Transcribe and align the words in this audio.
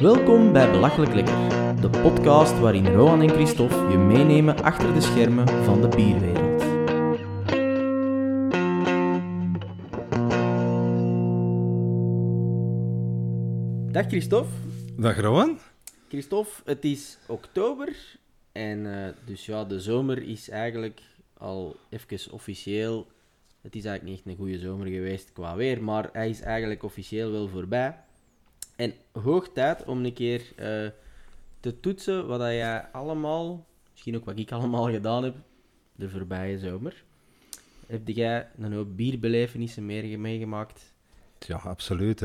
Welkom 0.00 0.52
bij 0.52 0.70
Belachelijk 0.70 1.14
Lekker, 1.14 1.50
de 1.80 1.90
podcast 1.90 2.58
waarin 2.58 2.86
Rohan 2.86 3.22
en 3.22 3.28
Christophe 3.28 3.76
je 3.76 3.98
meenemen 3.98 4.62
achter 4.62 4.94
de 4.94 5.00
schermen 5.00 5.48
van 5.64 5.80
de 5.80 5.88
bierwereld. 5.88 6.60
Dag 13.92 14.06
Christophe. 14.06 14.50
Dag 14.96 15.20
Rowan. 15.20 15.58
Christophe, 16.08 16.50
het 16.64 16.84
is 16.84 17.18
oktober 17.26 17.96
en 18.52 19.04
eh, 19.04 19.12
dus 19.24 19.46
ja, 19.46 19.64
de 19.64 19.80
zomer 19.80 20.22
is 20.22 20.48
eigenlijk 20.48 21.00
al 21.38 21.76
even 21.88 22.32
officieel. 22.32 23.06
Het 23.60 23.74
is 23.76 23.84
eigenlijk 23.84 24.16
niet 24.16 24.26
echt 24.26 24.26
een 24.26 24.44
goede 24.44 24.58
zomer 24.58 24.86
geweest 24.86 25.32
qua 25.32 25.56
weer, 25.56 25.82
maar 25.82 26.08
hij 26.12 26.28
is 26.28 26.40
eigenlijk 26.40 26.82
officieel 26.82 27.30
wel 27.30 27.48
voorbij. 27.48 28.04
En 28.76 28.94
hoog 29.12 29.48
tijd 29.52 29.84
om 29.84 30.04
een 30.04 30.12
keer 30.12 30.40
eh, 30.56 30.90
te 31.60 31.80
toetsen 31.80 32.26
wat 32.26 32.38
dat 32.38 32.50
jij 32.50 32.88
allemaal, 32.92 33.66
misschien 33.90 34.16
ook 34.16 34.24
wat 34.24 34.38
ik 34.38 34.52
allemaal 34.52 34.90
gedaan 34.90 35.24
heb, 35.24 35.34
de 35.92 36.08
voorbije 36.08 36.58
zomer. 36.58 37.04
Heb 37.86 38.08
jij 38.08 38.48
een 38.58 38.72
hoop 38.72 38.96
bierbelevenissen 38.96 39.86
meer 39.86 40.20
meegemaakt? 40.20 40.94
Ja, 41.38 41.56
absoluut. 41.56 42.20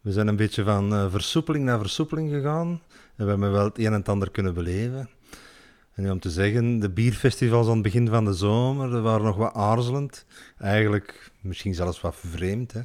We 0.00 0.12
zijn 0.12 0.26
een 0.26 0.36
beetje 0.36 0.64
van 0.64 0.92
eh, 0.92 1.10
versoepeling 1.10 1.64
naar 1.64 1.78
versoepeling 1.78 2.30
gegaan. 2.30 2.68
En 3.16 3.24
we 3.24 3.30
hebben 3.30 3.52
wel 3.52 3.64
het 3.64 3.78
een 3.78 3.84
en 3.84 3.92
het 3.92 4.08
ander 4.08 4.30
kunnen 4.30 4.54
beleven. 4.54 5.08
En 5.94 6.10
om 6.10 6.20
te 6.20 6.30
zeggen, 6.30 6.78
de 6.78 6.90
bierfestivals 6.90 7.66
aan 7.66 7.72
het 7.72 7.82
begin 7.82 8.08
van 8.08 8.24
de 8.24 8.32
zomer, 8.32 8.90
dat 8.90 9.02
waren 9.02 9.24
nog 9.24 9.36
wat 9.36 9.54
aarzelend. 9.54 10.24
Eigenlijk 10.58 11.30
misschien 11.40 11.74
zelfs 11.74 12.00
wat 12.00 12.16
vreemd. 12.16 12.72
Hè. 12.72 12.80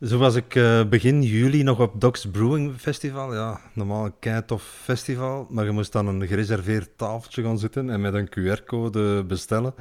Zo 0.00 0.18
was 0.18 0.34
ik 0.34 0.54
eh, 0.54 0.88
begin 0.88 1.22
juli 1.22 1.62
nog 1.62 1.80
op 1.80 2.00
Doc's 2.00 2.30
Brewing 2.30 2.76
Festival. 2.76 3.34
Ja, 3.34 3.60
normaal 3.74 4.04
een 4.04 4.18
keitof 4.18 4.62
festival, 4.62 5.46
maar 5.50 5.64
je 5.64 5.70
moest 5.70 5.92
dan 5.92 6.06
een 6.06 6.26
gereserveerd 6.26 6.90
tafeltje 6.96 7.42
gaan 7.42 7.58
zitten 7.58 7.90
en 7.90 8.00
met 8.00 8.14
een 8.14 8.28
QR-code 8.28 9.24
bestellen. 9.24 9.74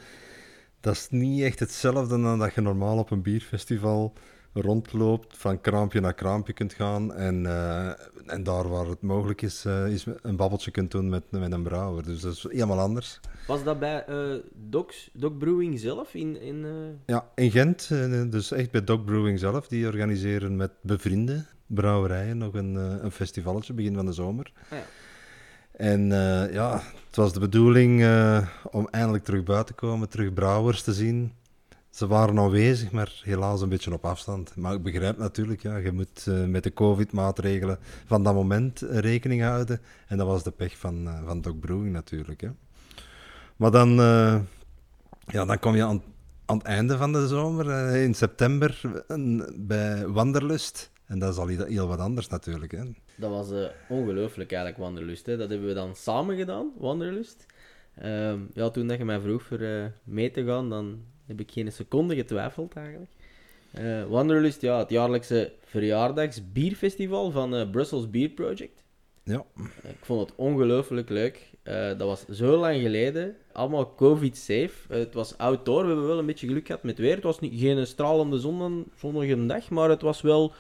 Dat 0.80 0.94
is 0.94 1.08
niet 1.10 1.44
echt 1.44 1.60
hetzelfde 1.60 2.22
dan 2.22 2.40
dat 2.40 2.54
je 2.54 2.62
normaal 2.62 2.98
op 2.98 3.12
een 3.12 3.22
bierfestival 3.22 4.14
rondloopt, 4.54 5.38
van 5.38 5.62
kraampje 5.62 6.00
naar 6.00 6.14
kraampje 6.14 6.54
kunt 6.54 6.74
gaan 6.74 7.14
en, 7.14 7.46
eh, 7.46 7.88
en 8.26 8.44
daar 8.44 8.70
waar 8.70 8.86
het 8.86 9.02
mogelijk 9.02 9.42
is, 9.42 9.66
uh, 9.66 9.88
is 9.88 10.06
een 10.22 10.36
babbeltje 10.36 10.72
kunt 10.72 10.92
doen 10.92 11.10
met, 11.10 11.24
met 11.32 11.52
een 11.52 11.64
brouwer. 11.64 12.04
Dus 12.04 12.22
dat 12.22 12.34
is 12.34 12.46
helemaal 12.50 12.80
anders. 12.80 13.20
Was 13.48 13.64
dat 13.64 13.80
bij 13.80 14.06
uh, 14.10 14.36
Doc's, 14.54 15.10
Doc 15.14 15.32
Brewing 15.38 15.80
zelf? 15.80 16.14
In, 16.14 16.42
in, 16.42 16.66
Ja, 17.06 17.30
in 17.36 17.52
Gent. 17.52 17.88
dus 18.32 18.52
echt 18.52 18.72
bij 18.72 18.84
Doc 18.84 19.04
Brewing 19.04 19.40
zelf. 19.40 19.68
Die 19.68 19.86
organiseren 19.86 20.56
met 20.56 20.72
bevriende 20.82 21.46
brouwerijen 21.66 22.38
nog 22.38 22.54
een, 22.54 22.76
een 22.76 23.12
festivalletje 23.12 23.74
begin 23.74 23.96
van 23.96 24.06
de 24.06 24.14
zomer. 24.14 24.52
Ah, 24.70 24.78
ja. 24.78 24.84
En 25.72 26.08
ja, 26.52 26.82
het 27.08 27.16
was 27.16 27.34
de 27.34 27.40
bedoeling 27.40 28.02
om 28.72 28.88
eindelijk 28.92 29.24
terug 29.24 29.44
buiten 29.44 29.76
te 29.76 29.82
komen, 29.82 30.10
terug 30.10 30.34
brouwers 30.34 30.84
te 30.84 30.94
zien 30.94 31.34
ze 32.00 32.08
waren 32.08 32.40
aanwezig, 32.40 32.92
maar 32.92 33.22
helaas 33.24 33.62
een 33.62 33.70
beetje 33.70 33.94
op 33.94 34.06
afstand. 34.06 34.56
Maar 34.56 34.74
ik 34.74 34.84
begrijp 34.84 35.18
natuurlijk, 35.18 35.62
ja, 35.62 35.78
je 35.78 35.92
moet 35.92 36.26
uh, 36.30 36.46
met 36.46 36.64
de 36.64 36.74
COVID-maatregelen 36.74 37.80
van 38.06 38.24
dat 38.24 38.34
moment 38.34 38.80
rekening 38.80 39.42
houden. 39.42 39.82
En 40.08 40.18
dat 40.18 40.28
was 40.28 40.44
de 40.44 40.52
pech 40.52 40.78
van, 40.78 41.08
uh, 41.08 41.26
van 41.26 41.42
Doc 41.42 41.54
Brewing 41.60 41.92
natuurlijk. 41.92 42.42
Hè. 42.42 42.50
Maar 43.56 43.72
dan, 43.72 43.90
uh, 44.00 44.40
ja, 45.26 45.46
dan 45.46 45.60
kom 45.60 45.76
je 45.76 45.84
aan, 45.84 46.04
aan 46.46 46.58
het 46.58 46.66
einde 46.66 46.98
van 46.98 47.12
de 47.12 47.28
zomer, 47.28 47.96
in 47.96 48.14
september, 48.14 49.04
bij 49.56 50.08
Wanderlust. 50.08 50.92
En 51.06 51.20
dat 51.20 51.34
is 51.34 51.40
al 51.40 51.48
heel 51.48 51.88
wat 51.88 52.00
anders 52.00 52.28
natuurlijk. 52.28 52.72
Hè. 52.72 52.84
Dat 53.16 53.30
was 53.30 53.70
ongelooflijk 53.90 54.52
eigenlijk, 54.52 54.84
Wanderlust. 54.84 55.26
Hè. 55.26 55.38
Dat 55.38 55.50
hebben 55.50 55.68
we 55.68 55.74
dan 55.74 55.96
samen 55.96 56.38
gedaan, 56.38 56.72
Wanderlust. 56.78 57.46
Ehm, 57.96 58.40
ja, 58.54 58.70
toen 58.70 58.88
dat 58.88 58.98
je 58.98 59.06
mij 59.06 59.20
vroeg 59.20 59.44
voor 59.44 59.92
mee 60.04 60.32
te 60.32 60.46
gaan, 60.46 60.70
dan 60.70 61.00
heb 61.30 61.40
ik 61.40 61.52
geen 61.52 61.72
seconde 61.72 62.16
getwijfeld 62.16 62.74
eigenlijk. 62.74 63.12
Uh, 63.80 64.06
Wanderlust, 64.06 64.62
ja, 64.62 64.78
het 64.78 64.90
jaarlijkse 64.90 65.52
verjaardagsbierfestival 65.64 67.32
van 67.32 67.56
uh, 67.56 67.70
Brussels 67.70 68.10
Beer 68.10 68.30
Project. 68.30 68.84
Ja. 69.24 69.46
ik 69.84 69.98
vond 70.02 70.30
het 70.30 70.38
ongelooflijk 70.38 71.10
leuk. 71.10 71.48
Uh, 71.64 71.88
dat 71.88 72.00
was 72.00 72.26
zo 72.26 72.58
lang 72.58 72.82
geleden. 72.82 73.36
Allemaal 73.52 73.96
COVID-safe. 73.96 74.94
het 74.94 75.14
was 75.14 75.38
outdoor. 75.38 75.82
We 75.82 75.88
hebben 75.88 76.08
wel 76.08 76.20
een 76.20 76.26
beetje 76.26 76.48
geluk 76.48 76.66
gehad 76.66 76.84
met 76.84 76.98
weer. 76.98 77.16
Het 77.16 77.24
was 77.24 77.40
niet, 77.40 77.60
geen 77.60 77.88
stralende 77.88 78.40
zon, 78.40 78.92
zonnige 78.98 79.46
dag, 79.46 79.70
maar 79.70 79.90
het 79.90 80.02
was 80.02 80.22
wel 80.22 80.54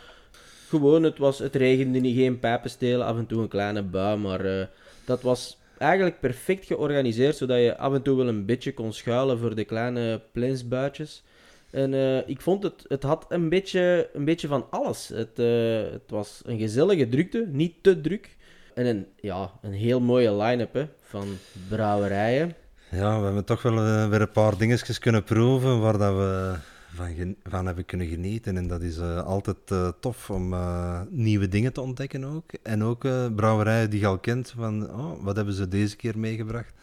gewoon. 0.68 1.03
Het, 1.03 1.18
was, 1.18 1.40
het 1.40 1.56
regende 1.56 2.00
niet, 2.00 2.16
geen 2.16 2.40
pijpenstelen, 2.40 3.06
af 3.06 3.18
en 3.18 3.25
toe 3.25 3.41
een 3.41 3.47
kleine 3.47 3.84
bui. 3.84 4.18
Maar 4.18 4.69
dat 5.06 5.22
was 5.22 5.59
eigenlijk 5.79 6.19
perfect 6.19 6.66
georganiseerd, 6.66 7.35
zodat 7.35 7.57
je 7.57 7.78
af 7.78 7.94
en 7.94 8.01
toe 8.01 8.17
wel 8.17 8.28
een 8.28 8.45
beetje 8.45 8.73
kon 8.73 8.94
schuilen 8.94 9.40
voor 9.40 9.56
de 9.56 9.63
kleine 9.63 10.22
plensbuitjes. 10.31 11.23
En 11.72 11.94
uh, 11.94 12.28
ik 12.28 12.41
vond 12.41 12.63
het, 12.63 12.85
het 12.88 13.03
had 13.03 13.25
een 13.29 13.50
beetje, 13.50 14.09
een 14.13 14.25
beetje 14.25 14.47
van 14.47 14.66
alles. 14.69 15.07
Het, 15.07 15.39
uh, 15.39 15.91
het 15.91 16.09
was 16.09 16.41
een 16.45 16.57
gezellige 16.57 17.09
drukte, 17.09 17.47
niet 17.51 17.73
te 17.81 18.01
druk. 18.01 18.38
En 18.73 18.85
een, 18.85 19.06
ja, 19.16 19.51
een 19.62 19.73
heel 19.73 20.00
mooie 20.00 20.35
line-up 20.35 20.88
van 21.01 21.28
brouwerijen. 21.69 22.56
Ja, 22.91 23.19
we 23.19 23.25
hebben 23.25 23.45
toch 23.45 23.62
wel 23.62 23.78
uh, 23.78 24.09
weer 24.09 24.22
een 24.22 24.31
paar 24.31 24.57
dingetjes 24.57 25.00
kunnen 25.00 25.23
proeven 25.23 25.79
waar 25.79 25.97
dat 25.97 26.16
we 26.16 26.56
van, 26.94 27.35
van 27.44 27.66
hebben 27.66 27.85
kunnen 27.85 28.07
genieten. 28.07 28.57
En 28.57 28.67
dat 28.67 28.81
is 28.81 28.97
uh, 28.97 29.25
altijd 29.25 29.57
uh, 29.72 29.89
tof 30.00 30.29
om 30.29 30.53
uh, 30.53 31.01
nieuwe 31.09 31.47
dingen 31.47 31.73
te 31.73 31.81
ontdekken 31.81 32.23
ook. 32.23 32.51
En 32.63 32.83
ook 32.83 33.01
brouwerijen 33.35 33.89
die 33.89 34.00
je 34.00 34.07
al 34.07 34.19
kent, 34.19 34.53
van 34.57 34.89
oh, 34.89 35.23
wat 35.23 35.35
hebben 35.35 35.53
ze 35.53 35.67
deze 35.67 35.95
keer 35.95 36.19
meegebracht. 36.19 36.73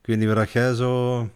Ik 0.00 0.06
weet 0.06 0.18
niet 0.18 0.34
waar 0.34 0.50
jij 0.52 0.74
zo 0.74 1.28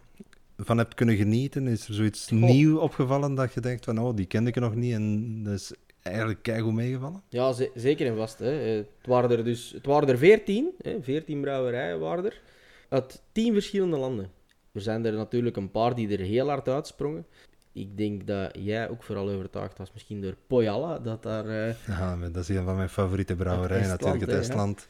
van 0.56 0.78
hebt 0.78 0.94
kunnen 0.94 1.16
genieten. 1.16 1.66
Is 1.66 1.88
er 1.88 1.94
zoiets 1.94 2.32
oh. 2.32 2.38
nieuw 2.38 2.78
opgevallen 2.78 3.34
dat 3.34 3.54
je 3.54 3.60
denkt 3.60 3.84
van 3.84 3.98
oh, 3.98 4.16
die 4.16 4.26
kende 4.26 4.48
ik 4.48 4.60
nog 4.60 4.74
niet 4.74 4.94
en 4.94 5.42
dat 5.42 5.52
is 5.52 5.72
eigenlijk 6.02 6.42
keigoed 6.42 6.74
meegevallen? 6.74 7.22
Ja, 7.28 7.54
zeker 7.74 8.06
en 8.06 8.16
vast. 8.16 8.38
Hè. 8.38 8.50
Het 8.50 8.86
waren 9.04 9.30
er 9.30 9.44
dus 9.44 9.72
het 9.72 9.86
waren 9.86 10.08
er 10.08 10.18
veertien, 10.18 10.70
veertien 11.00 11.40
brouwerijen 11.40 12.00
waren 12.00 12.24
er, 12.24 12.40
uit 12.88 13.22
tien 13.32 13.52
verschillende 13.52 13.96
landen. 13.96 14.30
Er 14.72 14.80
zijn 14.80 15.04
er 15.04 15.12
natuurlijk 15.12 15.56
een 15.56 15.70
paar 15.70 15.94
die 15.94 16.08
er 16.08 16.24
heel 16.24 16.48
hard 16.48 16.68
uitsprongen 16.68 17.26
ik 17.72 17.96
denk 17.96 18.26
dat 18.26 18.50
jij 18.58 18.88
ook 18.88 19.02
vooral 19.02 19.28
overtuigd 19.28 19.78
was, 19.78 19.92
misschien 19.92 20.20
door 20.20 20.36
Poyala, 20.46 20.98
dat 20.98 21.22
daar... 21.22 21.46
Uh... 21.46 21.74
Ja, 21.86 22.16
dat 22.16 22.36
is 22.36 22.48
een 22.48 22.64
van 22.64 22.76
mijn 22.76 22.88
favoriete 22.88 23.36
brouwerijen 23.36 23.88
natuurlijk, 23.88 24.20
het 24.20 24.30
Estland. 24.30 24.88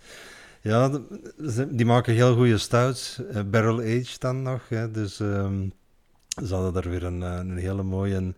Ja, 0.62 1.00
die 1.68 1.86
maken 1.86 2.14
heel 2.14 2.34
goede 2.34 2.58
stouts, 2.58 3.20
uh, 3.32 3.42
barrel-aged 3.42 4.20
dan 4.20 4.42
nog. 4.42 4.68
Hè, 4.68 4.90
dus 4.90 5.18
um, 5.18 5.72
ze 6.44 6.54
hadden 6.54 6.72
daar 6.72 6.90
weer 6.90 7.04
een, 7.04 7.20
een 7.20 7.56
hele 7.56 7.82
mooie 7.82 8.34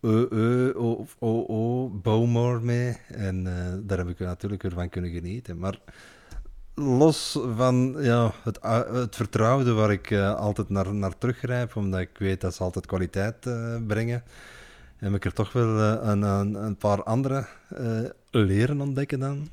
EE 0.00 0.78
of 0.78 1.16
OO 1.18 1.88
Bowmore 1.88 2.60
mee. 2.60 2.96
En 3.08 3.46
uh, 3.46 3.52
daar 3.82 3.98
heb 3.98 4.08
ik 4.08 4.18
natuurlijk 4.18 4.62
weer 4.62 4.72
van 4.72 4.88
kunnen 4.88 5.10
genieten. 5.10 5.58
Maar 5.58 5.78
los 6.80 7.38
van 7.56 7.96
ja, 7.98 8.32
het, 8.42 8.58
het 8.92 9.16
vertrouwde 9.16 9.72
waar 9.72 9.92
ik 9.92 10.10
uh, 10.10 10.34
altijd 10.34 10.68
naar, 10.68 10.94
naar 10.94 11.18
teruggrijp, 11.18 11.76
omdat 11.76 12.00
ik 12.00 12.18
weet 12.18 12.40
dat 12.40 12.54
ze 12.54 12.62
altijd 12.62 12.86
kwaliteit 12.86 13.46
uh, 13.46 13.76
brengen, 13.86 14.22
heb 14.96 15.14
ik 15.14 15.24
er 15.24 15.32
toch 15.32 15.52
wel 15.52 15.78
uh, 15.78 15.98
een, 16.00 16.22
een, 16.22 16.54
een, 16.54 16.76
paar 16.76 17.02
andere 17.02 17.46
leren 18.30 18.80
ontdekken 18.80 19.20
dan. 19.20 19.48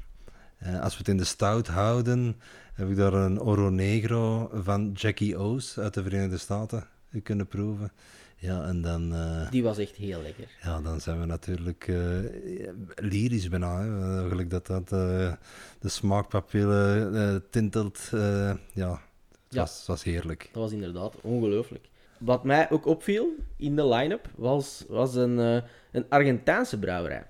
als 0.82 0.92
we 0.94 0.98
het 0.98 1.08
in 1.08 1.18
de 1.18 1.24
stout 1.24 1.68
houden, 1.68 2.36
heb 2.74 2.90
ik 2.90 2.96
daar 2.96 3.14
een 3.14 3.40
Oro 3.40 3.70
Negro 3.70 4.50
van 4.54 4.92
Jackie 4.92 5.38
O's 5.38 5.78
uit 5.78 5.94
de 5.94 6.04
Verenigde 6.04 6.38
Staten 6.38 6.88
kunnen 7.24 7.48
proeven. 7.48 7.92
Ja, 8.40 8.64
en 8.64 8.82
dan... 8.82 9.14
Uh, 9.14 9.52
die 9.52 9.64
was 9.64 9.78
echt 9.78 9.96
heel 9.96 10.22
lekker. 10.22 10.48
Ja, 10.62 10.82
dan 10.82 11.02
zijn 11.02 11.20
we 11.20 11.26
natuurlijk 11.26 11.88
uh, 11.88 12.20
lyrisch 12.96 13.50
bijna. 13.50 13.80
Eigenlijk 14.18 14.50
dat 14.50 14.68
dat 14.68 14.92
uh, 14.92 15.34
de 15.80 15.90
smaakpapillen 15.90 17.44
tintelt. 17.50 18.08
ja, 18.12 18.20
het 18.72 19.00
ja. 19.50 19.60
Was, 19.60 19.84
was 19.88 20.04
heerlijk. 20.04 20.50
Dat 20.52 20.62
was 20.62 20.72
inderdaad 20.72 21.16
ongelooflijk. 21.22 21.90
Wat 22.18 22.44
mij 22.44 22.70
ook 22.72 22.86
opviel 22.86 23.36
in 23.58 23.76
de 23.76 23.88
line-up 23.88 24.30
was, 24.36 24.84
was 24.88 25.16
een, 25.16 25.38
een 25.92 26.06
Argentijnse 26.10 26.80
brouwerij. 26.80 27.26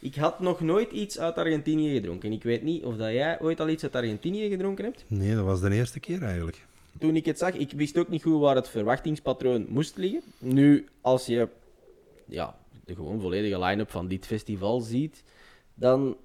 Ik 0.00 0.14
had 0.14 0.40
nog 0.40 0.60
nooit 0.60 0.92
iets 0.92 1.18
uit 1.18 1.36
Argentinië 1.36 1.94
gedronken. 1.94 2.32
Ik 2.32 2.42
weet 2.42 2.62
niet 2.62 2.84
of 2.84 2.96
dat 2.96 3.12
jij 3.12 3.40
ooit 3.40 3.60
al 3.60 3.68
iets 3.68 3.82
uit 3.82 3.96
Argentinië 3.96 4.48
gedronken 4.48 4.84
hebt. 4.84 5.04
Nee, 5.06 5.34
dat 5.34 5.44
was 5.44 5.60
de 5.60 5.74
eerste 5.74 6.00
keer 6.00 6.22
eigenlijk 6.22 6.66
toen 6.98 7.16
ik 7.16 7.24
het 7.24 7.38
zag, 7.38 7.54
ik 7.54 7.72
wist 7.72 7.98
ook 7.98 8.08
niet 8.08 8.22
goed 8.22 8.40
waar 8.40 8.56
het 8.56 8.68
verwachtingspatroon 8.68 9.66
moest 9.68 9.96
liggen. 9.96 10.22
Nu, 10.38 10.88
als 11.00 11.26
je 11.26 11.48
ja, 12.26 12.56
de 12.84 12.94
gewoon 12.94 13.20
volledige 13.20 13.58
line-up 13.58 13.90
van 13.90 14.08
dit 14.08 14.26
festival 14.26 14.80
ziet, 14.80 15.22
dan 15.74 16.16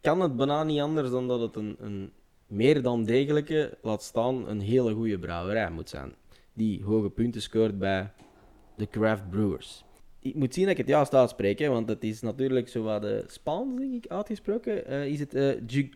kan 0.00 0.20
het 0.20 0.36
bijna 0.36 0.64
niet 0.64 0.80
anders 0.80 1.10
dan 1.10 1.28
dat 1.28 1.40
het 1.40 1.56
een, 1.56 1.76
een 1.78 2.12
meer 2.46 2.82
dan 2.82 3.04
degelijke, 3.04 3.78
laat 3.82 4.02
staan, 4.02 4.48
een 4.48 4.60
hele 4.60 4.94
goede 4.94 5.18
brouwerij 5.18 5.70
moet 5.70 5.88
zijn. 5.88 6.14
Die 6.52 6.84
hoge 6.84 7.10
punten 7.10 7.42
scoort 7.42 7.78
bij 7.78 8.12
de 8.76 8.88
craft 8.88 9.30
brewers. 9.30 9.84
ik 10.20 10.34
moet 10.34 10.54
zien 10.54 10.64
dat 10.64 10.72
ik 10.72 10.78
het 10.78 10.88
juist 10.88 11.14
uitspreek, 11.14 11.58
hè, 11.58 11.68
want 11.68 11.88
het 11.88 12.04
is 12.04 12.20
natuurlijk 12.20 12.68
zo 12.68 12.82
wat 12.82 13.02
de 13.02 13.24
Spaans, 13.26 13.78
denk 13.78 14.04
ik, 14.04 14.10
uitgesproken. 14.10 14.90
Uh, 14.90 15.06
is 15.06 15.20
het 15.20 15.34
uh, 15.34 15.52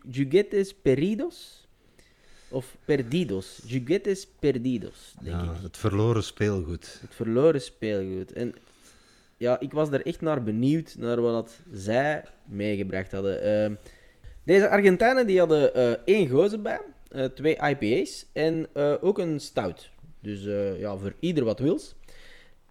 Juguetes 0.09 0.73
Peridos? 0.73 1.64
Of 2.49 2.75
Perdidos? 2.85 3.61
Juguetes 3.65 4.27
Perdidos, 4.39 5.13
denk 5.21 5.35
ja, 5.35 5.43
ik. 5.43 5.61
Het 5.61 5.77
verloren 5.77 6.23
speelgoed. 6.23 6.97
Het 7.01 7.15
verloren 7.15 7.61
speelgoed. 7.61 8.33
En 8.33 8.55
ja, 9.37 9.59
ik 9.59 9.71
was 9.71 9.91
er 9.91 10.05
echt 10.05 10.21
naar 10.21 10.43
benieuwd 10.43 10.95
naar 10.97 11.21
wat 11.21 11.59
zij 11.71 12.23
meegebracht 12.45 13.11
hadden. 13.11 13.69
Uh, 13.71 13.77
deze 14.43 14.69
Argentijnen 14.69 15.27
die 15.27 15.39
hadden 15.39 16.05
één 16.05 16.29
gozer 16.29 16.61
bij, 16.61 16.81
twee 17.33 17.55
IPA's 17.55 18.25
en 18.33 18.67
ook 19.01 19.19
een 19.19 19.39
stout. 19.39 19.89
Dus 20.19 20.43
ja, 20.79 20.97
voor 20.97 21.13
ieder 21.19 21.43
wat 21.43 21.59
wils. 21.59 21.95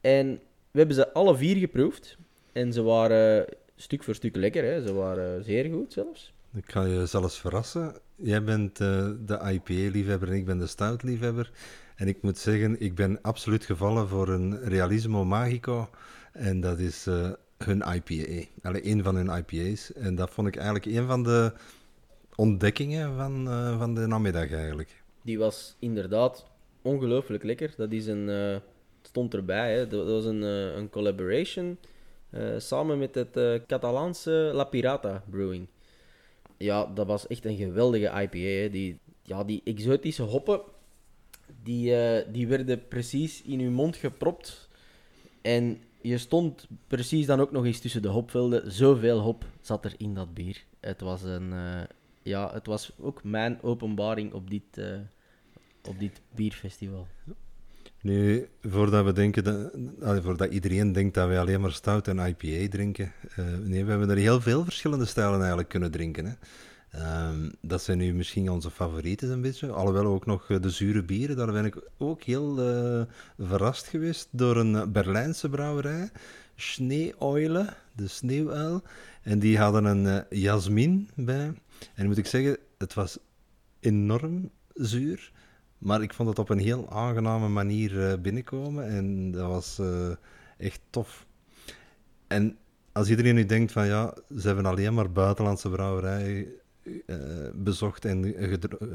En 0.01 0.41
we 0.71 0.79
hebben 0.79 0.97
ze 0.97 1.13
alle 1.13 1.37
vier 1.37 1.57
geproefd. 1.57 2.17
En 2.53 2.73
ze 2.73 2.83
waren 2.83 3.47
stuk 3.77 4.03
voor 4.03 4.15
stuk 4.15 4.37
lekker. 4.37 4.65
Hè. 4.65 4.87
Ze 4.87 4.93
waren 4.93 5.45
zeer 5.45 5.65
goed 5.73 5.93
zelfs. 5.93 6.34
Ik 6.55 6.71
ga 6.71 6.85
je 6.85 7.07
zelfs 7.07 7.41
verrassen. 7.41 7.95
Jij 8.17 8.45
bent 8.45 8.81
uh, 8.81 9.11
de 9.27 9.39
IPA-liefhebber 9.53 10.29
en 10.29 10.35
ik 10.35 10.45
ben 10.45 10.59
de 10.59 10.67
stout-liefhebber. 10.67 11.51
En 11.97 12.09
ik 12.09 12.23
moet 12.23 12.39
zeggen, 12.39 12.81
ik 12.81 12.95
ben 12.95 13.19
absoluut 13.23 13.65
gevallen 13.65 14.09
voor 14.09 14.29
een 14.29 14.59
Realismo 14.59 15.25
Magico. 15.25 15.89
En 16.33 16.61
dat 16.61 16.79
is 16.79 17.07
uh, 17.07 17.31
hun 17.59 17.83
IPA. 17.95 18.47
Alleen 18.63 18.89
een 18.89 19.03
van 19.03 19.15
hun 19.17 19.37
IPA's. 19.37 19.93
En 19.93 20.15
dat 20.15 20.31
vond 20.31 20.49
ik 20.49 20.57
eigenlijk 20.57 20.87
een 20.87 21.07
van 21.07 21.23
de 21.23 21.53
ontdekkingen 22.35 23.17
van, 23.17 23.49
uh, 23.49 23.79
van 23.79 23.95
de 23.95 24.07
namiddag 24.07 24.53
eigenlijk. 24.53 25.03
Die 25.23 25.39
was 25.39 25.77
inderdaad 25.79 26.47
ongelooflijk 26.83 27.43
lekker. 27.43 27.75
Dat 27.77 27.93
is 27.93 28.07
een 28.07 28.61
stond 29.07 29.35
erbij. 29.35 29.75
Hè. 29.75 29.87
Dat, 29.87 30.07
was 30.07 30.25
een, 30.25 30.43
uh, 30.43 30.75
een 30.77 30.91
collaboration 30.91 31.79
uh, 32.31 32.59
samen 32.59 32.99
met 32.99 33.15
het 33.15 33.37
uh, 33.37 33.55
Catalaanse 33.67 34.51
La 34.55 34.65
Pirata 34.65 35.23
Brewing. 35.31 35.67
Ja, 36.57 36.87
dat 36.87 37.07
was 37.07 37.27
echt 37.27 37.45
een 37.45 37.57
geweldige 37.57 38.23
IPA. 38.23 38.39
Hè. 38.39 38.71
Die, 38.71 38.99
ja, 39.23 39.45
die 39.45 39.61
exotische 39.65 40.23
hoppen, 40.23 40.61
die, 41.63 41.95
die 42.33 42.47
werden 42.47 42.89
precies 42.89 43.43
in 43.43 43.61
uw 43.61 43.71
mond 43.71 43.97
gepropt. 43.97 44.69
En 45.43 45.83
je 46.01 46.19
stond 46.19 46.67
precies 46.87 47.27
dan 47.27 47.41
ook 47.41 47.53
nog 47.53 47.65
eens 47.65 47.81
tussen 47.81 48.03
de 48.03 48.09
hopvelden. 48.09 48.73
Zoveel 48.73 49.19
hop 49.19 49.45
zat 49.61 49.85
er 49.85 49.95
in 49.97 50.15
dat 50.15 50.35
bier. 50.35 50.65
Het 50.81 51.01
was, 51.01 51.23
een, 51.23 51.53
ja, 52.23 52.53
het 52.53 52.67
was 52.67 52.93
ook 53.01 53.25
mijn 53.25 53.63
openbaring 53.63 54.33
op 54.33 54.51
dit, 54.51 54.81
op 55.89 55.99
dit 55.99 56.21
bierfestival. 56.35 57.07
Nu, 58.05 58.49
voordat 58.63 59.05
we 59.05 59.13
denken, 59.13 59.45
dat, 59.45 60.23
voordat 60.23 60.53
iedereen 60.53 60.93
denkt 60.93 61.15
dat 61.15 61.29
wij 61.29 61.39
alleen 61.39 61.61
maar 61.61 61.73
stout 61.73 62.09
en 62.09 62.19
IPA 62.19 62.69
drinken, 62.71 63.13
uh, 63.39 63.45
nee, 63.63 63.85
we 63.85 63.91
hebben 63.91 64.11
er 64.11 64.17
heel 64.17 64.41
veel 64.41 64.65
verschillende 64.65 65.05
stijlen 65.05 65.39
eigenlijk 65.39 65.69
kunnen 65.69 65.91
drinken. 65.91 66.25
Hè. 66.25 66.33
Um, 67.29 67.53
dat 67.61 67.83
zijn 67.83 67.99
nu 67.99 68.15
misschien 68.15 68.51
onze 68.51 68.71
favorieten 68.71 69.31
een 69.31 69.41
beetje, 69.41 69.71
alhoewel 69.71 70.07
ook 70.07 70.27
nog 70.27 70.51
eh, 70.51 70.61
de 70.61 70.71
zure 70.71 71.03
bieren, 71.03 71.37
daar 71.37 71.53
ben 71.53 71.65
ik 71.65 71.77
ook 71.99 72.23
heel 72.23 72.59
uh, 72.59 73.03
verrast 73.39 73.87
geweest 73.87 74.29
door 74.31 74.57
een 74.57 74.93
Berlijnse 74.93 75.49
brouwerij, 75.49 76.11
Schneeoile, 76.55 77.75
de 77.93 78.09
sneeuwuil, 78.09 78.83
en 79.23 79.39
die 79.39 79.59
hadden 79.59 79.85
een 79.85 80.05
uh, 80.05 80.43
jasmin 80.43 81.09
bij. 81.15 81.53
En 81.95 82.07
moet 82.07 82.19
ik 82.19 82.27
zeggen, 82.27 82.57
het 82.79 82.95
was 82.95 83.19
enorm 83.81 84.51
zuur. 84.75 85.33
Maar 85.85 86.03
ik 86.03 86.15
vond 86.15 86.29
het 86.29 86.39
op 86.39 86.49
een 86.49 86.59
heel 86.59 86.91
aangename 86.91 87.49
manier 87.49 87.93
uh, 87.93 88.13
binnenkomen 88.21 88.89
en 88.89 89.31
dat 89.31 89.47
was 89.47 89.79
uh, 89.81 90.11
echt 90.59 90.81
tof. 90.91 91.27
En 92.27 92.57
als 92.93 93.11
iedereen 93.11 93.35
nu 93.35 93.47
denkt 93.47 93.73
van 93.73 93.87
ja, 93.87 94.15
ze 94.39 94.47
hebben 94.47 94.67
alleen 94.67 94.95
maar 94.95 95.13
buitenlandse 95.13 95.71
brouwerijen 95.71 96.47
uh, 96.83 97.17
bezocht 97.55 98.05
en 98.05 98.35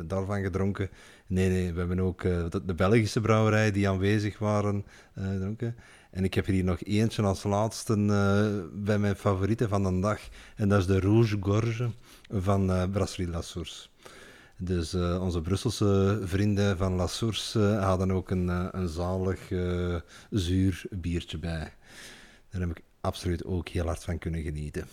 daarvan 0.08 0.42
gedronken. 0.42 0.90
Nee, 1.28 1.50
nee, 1.50 1.74
we 1.74 1.80
hebben 1.80 2.00
ook 2.00 2.22
de, 2.22 2.74
Belgische 2.76 3.22
brouwerijen 3.22 3.74
die 3.74 3.90
aanwezig 3.90 4.40
waren 4.40 4.86
gedronken. 5.14 5.76
En 6.12 6.24
ik 6.24 6.34
heb 6.34 6.46
hier 6.46 6.64
nog 6.64 6.82
eentje 6.84 7.22
als 7.22 7.44
laatste 7.44 7.96
bij 8.74 9.00
mijn 9.00 9.16
favorieten 9.16 9.70
van 9.70 9.84
de 9.84 10.00
dag. 10.00 10.20
En 10.56 10.70
dat 10.70 10.80
is 10.80 10.86
de 10.86 11.00
Rouge 11.00 11.38
Gorge 11.40 11.90
van 12.30 12.90
Brasserie 12.92 13.32
La. 13.32 13.42
Dus 14.62 14.94
uh, 14.94 15.22
onze 15.22 15.42
Brusselse 15.42 16.20
vrienden 16.24 16.78
van 16.78 16.94
La 16.94 17.08
Source 17.08 17.60
uh, 17.60 17.84
hadden 17.84 18.12
ook 18.12 18.30
een, 18.30 18.48
uh, 18.48 18.68
een 18.72 18.88
zalig 18.88 19.52
zuur 20.30 20.86
biertje 20.90 21.38
bij. 21.38 21.74
Daar 22.50 22.62
heb 22.62 22.70
ik 22.70 22.84
absoluut 23.02 23.46
ook 23.46 23.68
heel 23.68 23.86
hard 23.86 24.04
van 24.04 24.18
kunnen 24.18 24.42
genieten. 24.42 24.88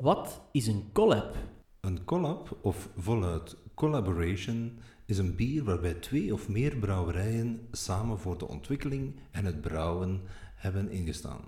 Wat 0.00 0.40
is 0.52 0.66
een 0.66 0.84
collab? 0.92 1.36
Een 1.80 2.04
collab, 2.04 2.58
of 2.60 2.88
voluit 2.96 3.56
collaboration, 3.74 4.78
is 5.06 5.18
een 5.18 5.36
bier 5.36 5.64
waarbij 5.64 5.94
twee 5.94 6.32
of 6.32 6.48
meer 6.48 6.76
brouwerijen 6.76 7.68
samen 7.72 8.18
voor 8.18 8.38
de 8.38 8.48
ontwikkeling 8.48 9.14
en 9.30 9.44
het 9.44 9.60
brouwen 9.60 10.20
hebben 10.54 10.90
ingestaan. 10.90 11.40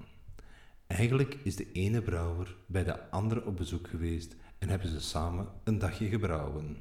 Eigenlijk 0.87 1.38
is 1.43 1.56
de 1.56 1.73
ene 1.73 2.03
brouwer 2.03 2.56
bij 2.67 2.85
de 2.85 3.11
andere 3.11 3.46
op 3.46 3.56
bezoek 3.56 3.88
geweest 3.88 4.37
en 4.60 4.68
hebben 4.68 4.88
ze 4.88 5.00
samen 5.00 5.46
een 5.64 5.78
dagje 5.78 6.06
gebrouwen. 6.06 6.76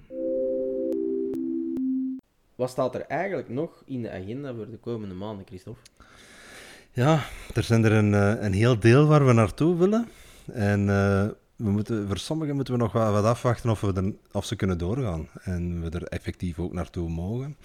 Wat 2.55 2.69
staat 2.69 2.95
er 2.95 3.01
eigenlijk 3.01 3.49
nog 3.49 3.83
in 3.85 4.01
de 4.01 4.11
agenda 4.11 4.53
voor 4.53 4.69
de 4.69 4.77
komende 4.77 5.15
maanden, 5.15 5.45
Christophe? 5.45 5.81
Ja, 6.91 7.23
er 7.53 7.63
zijn 7.63 7.83
er 7.83 7.91
een, 7.91 8.13
eh, 8.13 8.43
een 8.43 8.53
heel 8.53 8.79
deel 8.79 9.07
waar 9.07 9.25
we 9.25 9.33
naartoe 9.33 9.77
willen. 9.77 10.07
En 10.53 10.79
uh, 10.79 11.27
we 11.55 11.69
moeten, 11.69 12.07
voor 12.07 12.17
sommigen 12.17 12.55
moeten 12.55 12.73
we 12.73 12.79
nog 12.79 12.91
wat, 12.91 13.11
wat 13.11 13.23
afwachten 13.23 13.69
of, 13.69 13.81
we 13.81 13.93
er, 13.93 14.13
of 14.31 14.45
ze 14.45 14.55
kunnen 14.55 14.77
doorgaan. 14.77 15.27
En 15.41 15.81
we 15.81 15.89
er 15.89 16.03
effectief 16.03 16.59
ook 16.59 16.73
naartoe 16.73 17.09
mogen. 17.09 17.57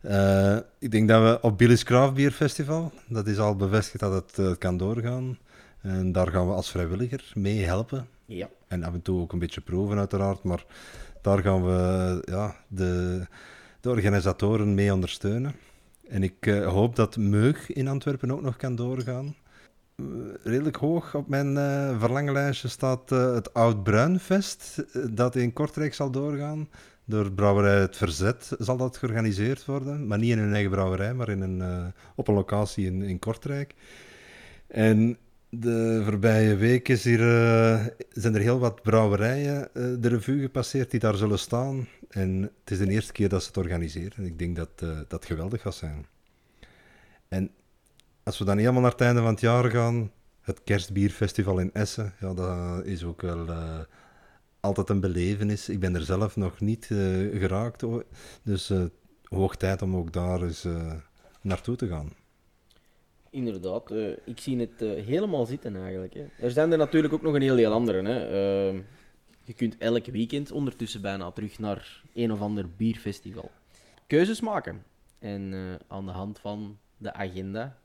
Uh, 0.00 0.58
ik 0.78 0.90
denk 0.90 1.08
dat 1.08 1.22
we 1.22 1.46
op 1.46 1.58
Billy's 1.58 1.82
Craft 1.82 2.14
Beer 2.14 2.30
Festival, 2.30 2.92
dat 3.08 3.26
is 3.26 3.38
al 3.38 3.56
bevestigd 3.56 4.00
dat 4.00 4.36
het 4.36 4.58
kan 4.58 4.76
doorgaan. 4.76 5.38
En 5.80 6.12
daar 6.12 6.28
gaan 6.28 6.46
we 6.46 6.52
als 6.54 6.70
vrijwilliger 6.70 7.30
mee 7.34 7.64
helpen. 7.64 8.08
Ja. 8.26 8.48
En 8.68 8.82
af 8.82 8.92
en 8.92 9.02
toe 9.02 9.20
ook 9.20 9.32
een 9.32 9.38
beetje 9.38 9.60
proeven, 9.60 9.98
uiteraard. 9.98 10.42
Maar 10.42 10.64
daar 11.22 11.38
gaan 11.38 11.64
we 11.64 12.22
ja, 12.24 12.56
de, 12.68 13.22
de 13.80 13.88
organisatoren 13.88 14.74
mee 14.74 14.92
ondersteunen. 14.92 15.54
En 16.08 16.22
ik 16.22 16.46
uh, 16.46 16.66
hoop 16.66 16.96
dat 16.96 17.16
Meug 17.16 17.72
in 17.72 17.88
Antwerpen 17.88 18.30
ook 18.30 18.42
nog 18.42 18.56
kan 18.56 18.76
doorgaan. 18.76 19.34
Uh, 19.96 20.06
redelijk 20.42 20.76
hoog 20.76 21.14
op 21.14 21.28
mijn 21.28 21.54
uh, 21.54 22.00
verlanglijstje 22.00 22.68
staat 22.68 23.10
het 23.10 23.54
Oud 23.54 23.82
Bruinfest, 23.82 24.84
dat 25.10 25.36
in 25.36 25.52
Kortrijk 25.52 25.94
zal 25.94 26.10
doorgaan. 26.10 26.68
Door 27.04 27.32
Brouwerij 27.32 27.80
Het 27.80 27.96
Verzet 27.96 28.52
zal 28.58 28.76
dat 28.76 28.96
georganiseerd 28.96 29.64
worden. 29.64 30.06
Maar 30.06 30.18
niet 30.18 30.30
in 30.30 30.38
hun 30.38 30.52
eigen 30.52 30.70
brouwerij, 30.70 31.14
maar 31.14 31.28
in 31.28 31.40
een, 31.40 31.92
op 32.14 32.28
een 32.28 32.34
locatie 32.34 32.86
in, 32.86 33.02
in 33.02 33.18
Kortrijk. 33.18 33.74
En 34.66 35.18
de 35.48 36.02
voorbije 36.04 36.56
week 36.56 36.88
is 36.88 37.04
hier, 37.04 37.20
uh, 37.20 37.86
zijn 38.10 38.34
er 38.34 38.40
heel 38.40 38.58
wat 38.58 38.82
brouwerijen 38.82 39.68
uh, 39.74 39.94
de 39.98 40.08
revue 40.08 40.40
gepasseerd 40.40 40.90
die 40.90 41.00
daar 41.00 41.16
zullen 41.16 41.38
staan. 41.38 41.88
En 42.08 42.42
het 42.42 42.70
is 42.70 42.78
de 42.78 42.88
eerste 42.88 43.12
keer 43.12 43.28
dat 43.28 43.42
ze 43.42 43.48
het 43.48 43.56
organiseren. 43.56 44.16
En 44.16 44.24
ik 44.24 44.38
denk 44.38 44.56
dat 44.56 44.70
uh, 44.82 44.98
dat 45.08 45.24
geweldig 45.24 45.62
gaat 45.62 45.74
zijn. 45.74 46.06
En 47.28 47.50
als 48.22 48.38
we 48.38 48.44
dan 48.44 48.58
helemaal 48.58 48.80
naar 48.80 48.90
het 48.90 49.00
einde 49.00 49.20
van 49.20 49.30
het 49.30 49.40
jaar 49.40 49.70
gaan, 49.70 50.10
het 50.40 50.60
kerstbierfestival 50.64 51.58
in 51.58 51.72
Essen, 51.72 52.12
ja, 52.20 52.34
dat 52.34 52.84
is 52.84 53.04
ook 53.04 53.22
wel 53.22 53.46
altijd 54.60 54.88
een 54.88 55.00
belevenis. 55.00 55.68
Ik 55.68 55.80
ben 55.80 55.94
er 55.94 56.02
zelf 56.02 56.36
nog 56.36 56.60
niet 56.60 56.86
geraakt, 57.32 57.84
dus 58.42 58.72
hoog 59.22 59.56
tijd 59.56 59.82
om 59.82 59.96
ook 59.96 60.12
daar 60.12 60.42
eens 60.42 60.66
naartoe 61.40 61.76
te 61.76 61.88
gaan. 61.88 62.12
Inderdaad, 63.36 63.92
uh, 63.92 64.08
ik 64.24 64.40
zie 64.40 64.60
het 64.60 64.82
uh, 64.82 65.04
helemaal 65.04 65.46
zitten 65.46 65.76
eigenlijk. 65.76 66.14
Hè. 66.14 66.24
Er 66.40 66.50
zijn 66.50 66.72
er 66.72 66.78
natuurlijk 66.78 67.12
ook 67.12 67.22
nog 67.22 67.34
een 67.34 67.42
heel 67.42 67.56
deel 67.56 67.72
andere. 67.72 68.02
Hè. 68.02 68.30
Uh, 68.72 68.80
je 69.44 69.52
kunt 69.52 69.76
elk 69.78 70.06
weekend 70.06 70.50
ondertussen 70.50 71.00
bijna 71.00 71.30
terug 71.30 71.58
naar 71.58 72.02
een 72.14 72.32
of 72.32 72.40
ander 72.40 72.68
bierfestival. 72.76 73.50
Keuzes 74.06 74.40
maken. 74.40 74.82
En 75.18 75.54
aan 75.88 76.06
de 76.06 76.12
hand 76.12 76.38
van 76.38 76.78
de 76.96 77.12
agenda 77.12 77.76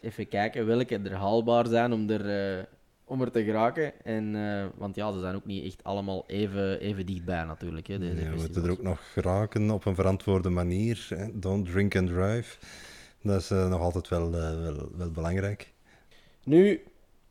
even 0.00 0.28
kijken 0.28 0.66
welke 0.66 0.98
er 0.98 1.14
haalbaar 1.14 1.66
zijn 1.66 1.92
om 1.92 2.10
er, 2.10 2.66
om 3.04 3.20
er 3.20 3.30
te 3.30 3.44
geraken. 3.44 4.04
En, 4.04 4.32
want 4.76 4.94
ja, 4.94 5.12
ze 5.12 5.20
zijn 5.20 5.34
ook 5.34 5.46
niet 5.46 5.64
echt 5.64 5.84
allemaal 5.84 6.24
even, 6.26 6.80
even 6.80 7.06
dichtbij 7.06 7.44
natuurlijk. 7.44 7.86
Hè, 7.86 7.98
deze 7.98 8.24
ja, 8.24 8.30
we 8.30 8.36
moeten 8.36 8.64
er 8.64 8.70
ook 8.70 8.82
nog 8.82 9.12
geraken 9.12 9.70
op 9.70 9.84
een 9.84 9.94
verantwoorde 9.94 10.50
manier. 10.50 11.06
Hè. 11.08 11.38
Don't 11.38 11.70
drink 11.70 11.96
and 11.96 12.08
drive. 12.08 12.56
Dat 13.22 13.40
is 13.40 13.50
uh, 13.50 13.68
nog 13.68 13.80
altijd 13.80 14.08
wel, 14.08 14.28
uh, 14.28 14.62
wel, 14.62 14.88
wel, 14.96 15.10
belangrijk. 15.10 15.72
Nu, 16.44 16.82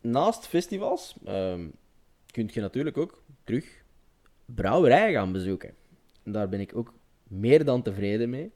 naast 0.01 0.48
festivals 0.48 1.15
um, 1.27 1.74
kun 2.32 2.50
je 2.54 2.62
natuurlijk 2.62 2.98
ook 2.98 3.24
terug 3.44 3.84
brouwerijen 4.46 5.13
gaan 5.13 5.32
bezoeken. 5.32 5.74
En 6.24 6.32
daar 6.32 6.50
ben 6.50 6.60
ik 6.60 6.75
ook 6.75 6.94
meer 7.24 7.65
dan 7.65 7.82
tevreden 7.82 8.30
mee. 8.30 8.51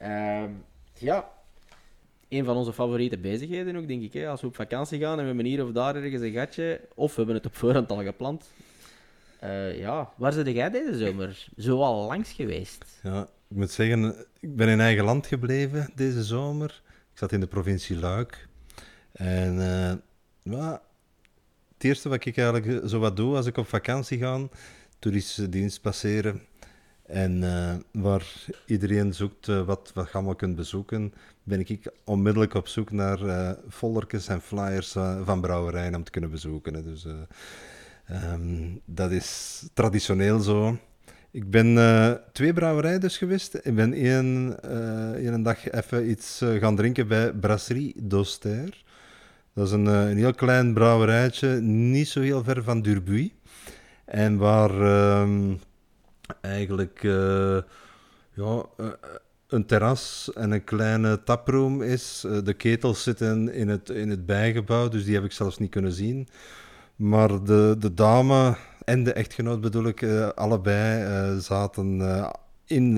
Uh, 0.00 0.44
ja, 0.94 1.30
een 2.28 2.44
van 2.44 2.56
onze 2.56 2.72
favoriete 2.72 3.18
bezigheden 3.18 3.76
ook, 3.76 3.88
denk 3.88 4.02
ik. 4.02 4.12
Hè? 4.12 4.28
Als 4.28 4.40
we 4.40 4.46
op 4.46 4.54
vakantie 4.54 5.00
gaan 5.00 5.12
en 5.12 5.18
we 5.18 5.26
hebben 5.26 5.44
hier 5.44 5.64
of 5.64 5.72
daar 5.72 5.96
ergens 5.96 6.22
een 6.22 6.32
gatje, 6.32 6.80
of 6.94 7.10
we 7.10 7.16
hebben 7.16 7.34
het 7.34 7.46
op 7.46 7.56
voorhand 7.56 7.90
al 7.90 8.02
gepland. 8.02 8.50
Uh, 9.44 9.78
ja, 9.78 10.12
waar 10.16 10.32
zit 10.32 10.46
jij 10.46 10.70
deze 10.70 10.98
zomer 10.98 11.48
zo 11.58 11.80
al 11.82 12.06
langs 12.06 12.32
geweest? 12.32 13.00
Ja, 13.02 13.28
ik 13.48 13.56
moet 13.56 13.70
zeggen, 13.70 14.14
ik 14.40 14.56
ben 14.56 14.68
in 14.68 14.80
eigen 14.80 15.04
land 15.04 15.26
gebleven 15.26 15.90
deze 15.94 16.24
zomer. 16.24 16.82
Ik 17.12 17.18
zat 17.18 17.32
in 17.32 17.40
de 17.40 17.46
provincie 17.46 17.96
Luik. 17.96 18.48
En 19.12 19.56
uh, 19.56 19.92
ja, 20.42 20.82
het 21.74 21.84
eerste 21.84 22.08
wat 22.08 22.24
ik 22.24 22.36
eigenlijk 22.36 22.88
zo 22.88 22.98
wat 22.98 23.16
doe 23.16 23.36
als 23.36 23.46
ik 23.46 23.56
op 23.56 23.66
vakantie 23.66 24.18
ga, 24.18 24.48
toeristische 24.98 25.48
dienst 25.48 25.80
passeren. 25.80 26.42
En 27.02 27.42
uh, 27.42 27.74
waar 27.92 28.46
iedereen 28.66 29.14
zoekt 29.14 29.48
uh, 29.48 29.62
wat, 29.62 29.90
wat 29.94 30.06
je 30.06 30.12
allemaal 30.12 30.34
kunt 30.34 30.56
bezoeken, 30.56 31.14
ben 31.42 31.60
ik 31.60 31.90
onmiddellijk 32.04 32.54
op 32.54 32.68
zoek 32.68 32.90
naar 32.90 33.22
uh, 33.22 34.28
en 34.28 34.40
flyers 34.40 34.92
van 35.24 35.40
brouwerijen 35.40 35.94
om 35.94 36.04
te 36.04 36.10
kunnen 36.10 36.30
bezoeken. 36.30 36.84
Dus 36.84 37.06
um, 38.10 38.80
dat 38.84 39.10
is 39.10 39.62
traditioneel 39.74 40.40
zo. 40.40 40.78
Ik 41.36 41.50
ben 41.50 41.78
twee 42.32 42.52
brouwerijen 42.52 43.00
dus 43.00 43.16
geweest. 43.16 43.54
Ik 43.62 43.74
ben 43.74 43.92
één, 43.92 44.56
één 45.16 45.42
dag 45.42 45.70
even 45.70 46.10
iets 46.10 46.42
gaan 46.58 46.76
drinken 46.76 47.08
bij 47.08 47.32
Brasserie 47.32 47.94
d'Auster. 47.96 48.84
Dat 49.52 49.66
is 49.66 49.72
een, 49.72 49.86
een 49.86 50.16
heel 50.16 50.34
klein 50.34 50.74
brouwerijtje, 50.74 51.48
niet 51.60 52.08
zo 52.08 52.20
heel 52.20 52.44
ver 52.44 52.62
van 52.62 52.82
Durbuy. 52.82 53.32
En 54.04 54.36
waar 54.36 54.80
ehm, 54.80 55.54
eigenlijk 56.40 57.02
uh, 57.02 57.58
ja, 58.32 58.64
uh, 58.80 58.86
een 59.48 59.66
terras 59.66 60.30
en 60.34 60.50
een 60.50 60.64
kleine 60.64 61.22
taproom 61.22 61.82
is. 61.82 62.24
Uh, 62.26 62.38
de 62.44 62.54
ketels 62.54 63.02
zitten 63.02 63.52
in 63.52 63.68
het, 63.68 63.90
in 63.90 64.10
het 64.10 64.26
bijgebouw, 64.26 64.88
dus 64.88 65.04
die 65.04 65.14
heb 65.14 65.24
ik 65.24 65.32
zelfs 65.32 65.58
niet 65.58 65.70
kunnen 65.70 65.92
zien. 65.92 66.28
Maar 66.96 67.44
de, 67.44 67.76
de 67.78 67.94
dame 67.94 68.56
en 68.86 69.04
de 69.04 69.12
echtgenoot 69.12 69.60
bedoel 69.60 69.86
ik, 69.86 70.02
allebei 70.34 71.40
zaten 71.40 72.00
in, 72.64 72.96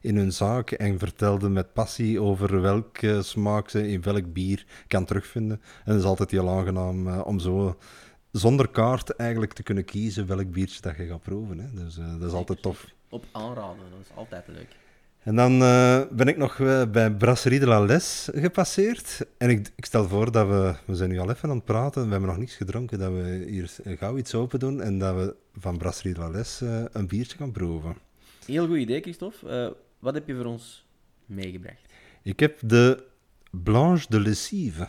in 0.00 0.16
hun 0.16 0.32
zaak 0.32 0.70
en 0.70 0.98
vertelden 0.98 1.52
met 1.52 1.72
passie 1.72 2.20
over 2.20 2.60
welke 2.60 3.22
smaak 3.22 3.68
ze 3.68 3.88
in 3.88 4.02
welk 4.02 4.32
bier 4.32 4.66
kan 4.86 5.04
terugvinden. 5.04 5.60
En 5.84 5.92
het 5.92 6.00
is 6.00 6.06
altijd 6.06 6.30
heel 6.30 6.50
aangenaam 6.50 7.20
om 7.20 7.38
zo 7.38 7.78
zonder 8.32 8.68
kaart 8.68 9.16
eigenlijk 9.16 9.52
te 9.52 9.62
kunnen 9.62 9.84
kiezen 9.84 10.26
welk 10.26 10.50
biertje 10.50 10.80
dat 10.80 10.96
je 10.96 11.06
gaat 11.06 11.22
proeven. 11.22 11.58
Hè. 11.58 11.84
Dus 11.84 11.94
dat 11.94 12.28
is 12.28 12.32
altijd 12.32 12.62
tof. 12.62 12.86
Op 13.08 13.24
aanraden, 13.32 13.90
dat 13.90 14.00
is 14.00 14.16
altijd 14.16 14.48
leuk. 14.48 14.80
En 15.22 15.36
dan 15.36 15.62
uh, 15.62 16.02
ben 16.10 16.28
ik 16.28 16.36
nog 16.36 16.58
uh, 16.58 16.82
bij 16.90 17.10
Brasserie 17.10 17.60
de 17.60 17.66
la 17.66 17.80
Les 17.80 18.28
gepasseerd. 18.34 19.26
En 19.38 19.50
ik, 19.50 19.72
ik, 19.76 19.84
stel 19.84 20.08
voor 20.08 20.32
dat 20.32 20.48
we... 20.48 20.74
We 20.84 20.94
zijn 20.94 21.10
nu 21.10 21.18
al 21.18 21.30
even 21.30 21.48
aan 21.48 21.56
het 21.56 21.64
praten. 21.64 22.04
We 22.04 22.10
hebben 22.10 22.28
nog 22.28 22.38
niets 22.38 22.54
gedronken. 22.54 22.98
Dat 22.98 23.12
we 23.12 23.44
hier 23.48 23.70
gauw 23.98 24.16
iets 24.16 24.34
open 24.34 24.58
doen. 24.58 24.80
En 24.80 24.98
dat 24.98 25.14
we 25.14 25.34
van 25.58 25.78
Brasserie 25.78 26.14
de 26.14 26.20
la 26.20 26.28
Les 26.30 26.60
een 26.92 27.06
biertje 27.06 27.36
gaan 27.36 27.52
proeven. 27.52 27.96
Heel 28.46 28.66
goed 28.66 28.76
idee, 28.76 29.00
Christophe. 29.00 29.76
wat 29.98 30.14
heb 30.14 30.26
je 30.26 30.36
voor 30.36 30.44
ons 30.44 30.86
meegebracht? 31.26 31.86
Ik 32.22 32.40
heb 32.40 32.58
de 32.60 33.04
Blanche 33.50 34.06
de 34.08 34.20
Lessive 34.20 34.88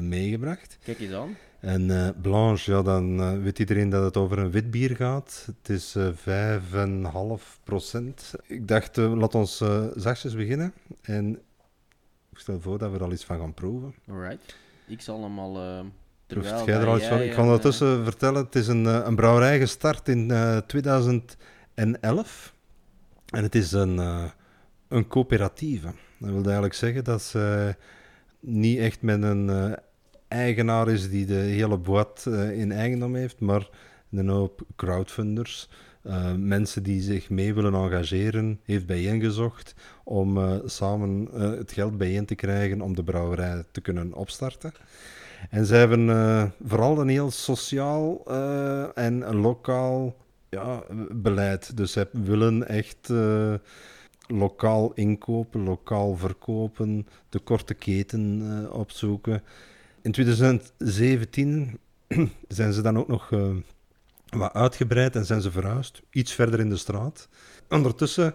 meegebracht. 0.00 0.78
Kijk 0.84 0.98
eens 0.98 1.12
aan. 1.12 1.36
En 1.62 1.88
uh, 1.88 2.08
Blanche, 2.22 2.72
ja, 2.72 2.82
dan 2.82 3.20
uh, 3.20 3.42
weet 3.42 3.58
iedereen 3.58 3.88
dat 3.88 4.04
het 4.04 4.16
over 4.16 4.38
een 4.38 4.50
wit 4.50 4.70
bier 4.70 4.96
gaat. 4.96 5.44
Het 5.46 5.68
is 5.68 5.96
uh, 5.96 6.56
eh, 6.56 7.38
5,5 7.38 7.62
procent. 7.64 8.32
Ik 8.46 8.68
dacht, 8.68 8.96
laat 8.96 9.34
ons 9.34 9.64
zachtjes 9.94 10.34
beginnen. 10.34 10.72
En 11.02 11.38
ik 12.30 12.38
stel 12.38 12.60
voor 12.60 12.78
dat 12.78 12.90
we 12.90 12.96
er 12.96 13.02
al 13.02 13.12
iets 13.12 13.24
van 13.24 13.38
gaan 13.38 13.54
proeven. 13.54 13.94
Alright. 14.08 14.56
Ik 14.86 15.00
zal 15.00 15.22
hem 15.22 15.38
al... 15.38 15.84
Jij 16.26 16.66
er 16.66 16.86
al 16.86 16.96
iets 16.96 17.06
van? 17.06 17.20
Ik 17.20 17.32
ga 17.32 17.42
ondertussen 17.42 18.04
vertellen. 18.04 18.44
Het 18.44 18.54
is 18.54 18.66
een, 18.66 18.84
een 18.84 19.16
brouwerij 19.16 19.58
gestart 19.58 20.08
in 20.08 20.32
2011. 20.66 22.54
En 23.26 23.42
het 23.42 23.54
is 23.54 23.72
een, 23.72 23.98
een 24.88 25.08
coöperatieve. 25.08 25.92
Dat 26.18 26.30
wil 26.30 26.42
eigenlijk 26.42 26.74
zeggen 26.74 27.04
dat 27.04 27.22
ze 27.22 27.74
niet 28.40 28.78
echt 28.78 29.02
met 29.02 29.22
een 29.22 29.76
eigenaar 30.32 30.88
is 30.88 31.10
die 31.10 31.26
de 31.26 31.34
hele 31.34 31.76
boot 31.76 32.24
uh, 32.28 32.58
in 32.58 32.72
eigendom 32.72 33.14
heeft, 33.14 33.40
maar 33.40 33.68
een 34.10 34.28
hoop 34.28 34.62
crowdfunders, 34.76 35.68
uh, 36.06 36.32
mensen 36.34 36.82
die 36.82 37.00
zich 37.00 37.30
mee 37.30 37.54
willen 37.54 37.74
engageren, 37.74 38.60
heeft 38.64 38.86
bijeengezocht 38.86 39.74
om 40.04 40.36
uh, 40.36 40.54
samen 40.64 41.28
het 41.32 41.72
geld 41.72 41.98
bijeen 41.98 42.24
te 42.24 42.34
krijgen 42.34 42.80
om 42.80 42.94
de 42.94 43.04
brouwerij 43.04 43.64
te 43.70 43.80
kunnen 43.80 44.14
opstarten. 44.14 44.72
En 45.50 45.66
ze 45.66 45.74
hebben 45.74 46.52
vooral 46.64 47.00
een 47.00 47.08
heel 47.08 47.30
sociaal 47.30 48.26
en 48.94 49.34
lokaal 49.34 50.16
ja, 50.48 50.82
beleid. 51.10 51.76
Dus 51.76 51.92
ze 51.92 52.08
willen 52.12 52.68
echt 52.68 53.12
lokaal 54.26 54.92
inkopen, 54.94 55.62
lokaal 55.62 56.16
verkopen, 56.16 57.06
de 57.28 57.38
korte 57.38 57.74
keten 57.74 58.42
opzoeken. 58.72 59.42
In 60.02 60.12
2017 60.12 61.78
zijn 62.48 62.72
ze 62.72 62.82
dan 62.82 62.98
ook 62.98 63.08
nog 63.08 63.30
uh, 63.30 63.56
wat 64.28 64.52
uitgebreid 64.52 65.16
en 65.16 65.26
zijn 65.26 65.40
ze 65.40 65.50
verhuisd, 65.50 66.02
iets 66.10 66.32
verder 66.32 66.60
in 66.60 66.68
de 66.68 66.76
straat. 66.76 67.28
Ondertussen 67.68 68.34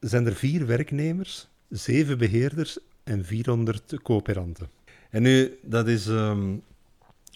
zijn 0.00 0.26
er 0.26 0.34
vier 0.34 0.66
werknemers, 0.66 1.48
zeven 1.68 2.18
beheerders 2.18 2.78
en 3.04 3.24
400 3.24 3.94
coöperanten. 4.02 4.70
En 5.10 5.22
nu, 5.22 5.58
dat 5.62 5.88
is, 5.88 6.06
um, 6.06 6.62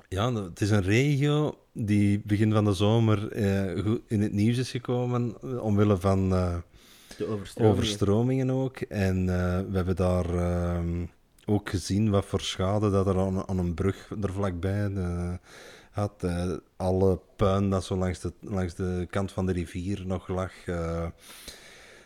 ja, 0.09 0.33
het 0.35 0.61
is 0.61 0.71
een 0.71 0.83
regio 0.83 1.59
die 1.73 2.23
begin 2.25 2.52
van 2.52 2.64
de 2.64 2.73
zomer 2.73 3.37
uh, 3.37 3.95
in 4.06 4.21
het 4.21 4.33
nieuws 4.33 4.59
is 4.59 4.71
gekomen, 4.71 5.35
uh, 5.45 5.62
omwille 5.62 5.97
van 5.97 6.28
de 6.28 6.62
overstromingen. 7.28 7.76
overstromingen. 7.76 8.50
ook. 8.50 8.76
En 8.80 9.26
we 9.71 9.76
hebben 9.76 9.97
daar 9.97 10.35
ehm, 10.35 11.04
ook 11.46 11.70
gezien 11.70 12.10
wat 12.10 12.24
voor 12.24 12.40
schade 12.40 12.90
dat 12.90 13.06
er 13.06 13.18
aan, 13.18 13.48
aan 13.48 13.58
een 13.58 13.74
brug 13.74 14.10
er 14.22 14.32
vlakbij 14.32 14.88
uh, 14.88 15.32
had. 15.90 16.12
Uh, 16.20 16.52
alle 16.76 17.20
puin 17.36 17.70
dat 17.70 17.84
zo 17.84 17.96
langs 17.96 18.20
de, 18.20 18.32
langs 18.40 18.74
de 18.74 19.06
kant 19.10 19.32
van 19.32 19.46
de 19.46 19.52
rivier 19.52 20.02
nog 20.06 20.28
lag. 20.28 20.52
Uh, 20.66 21.06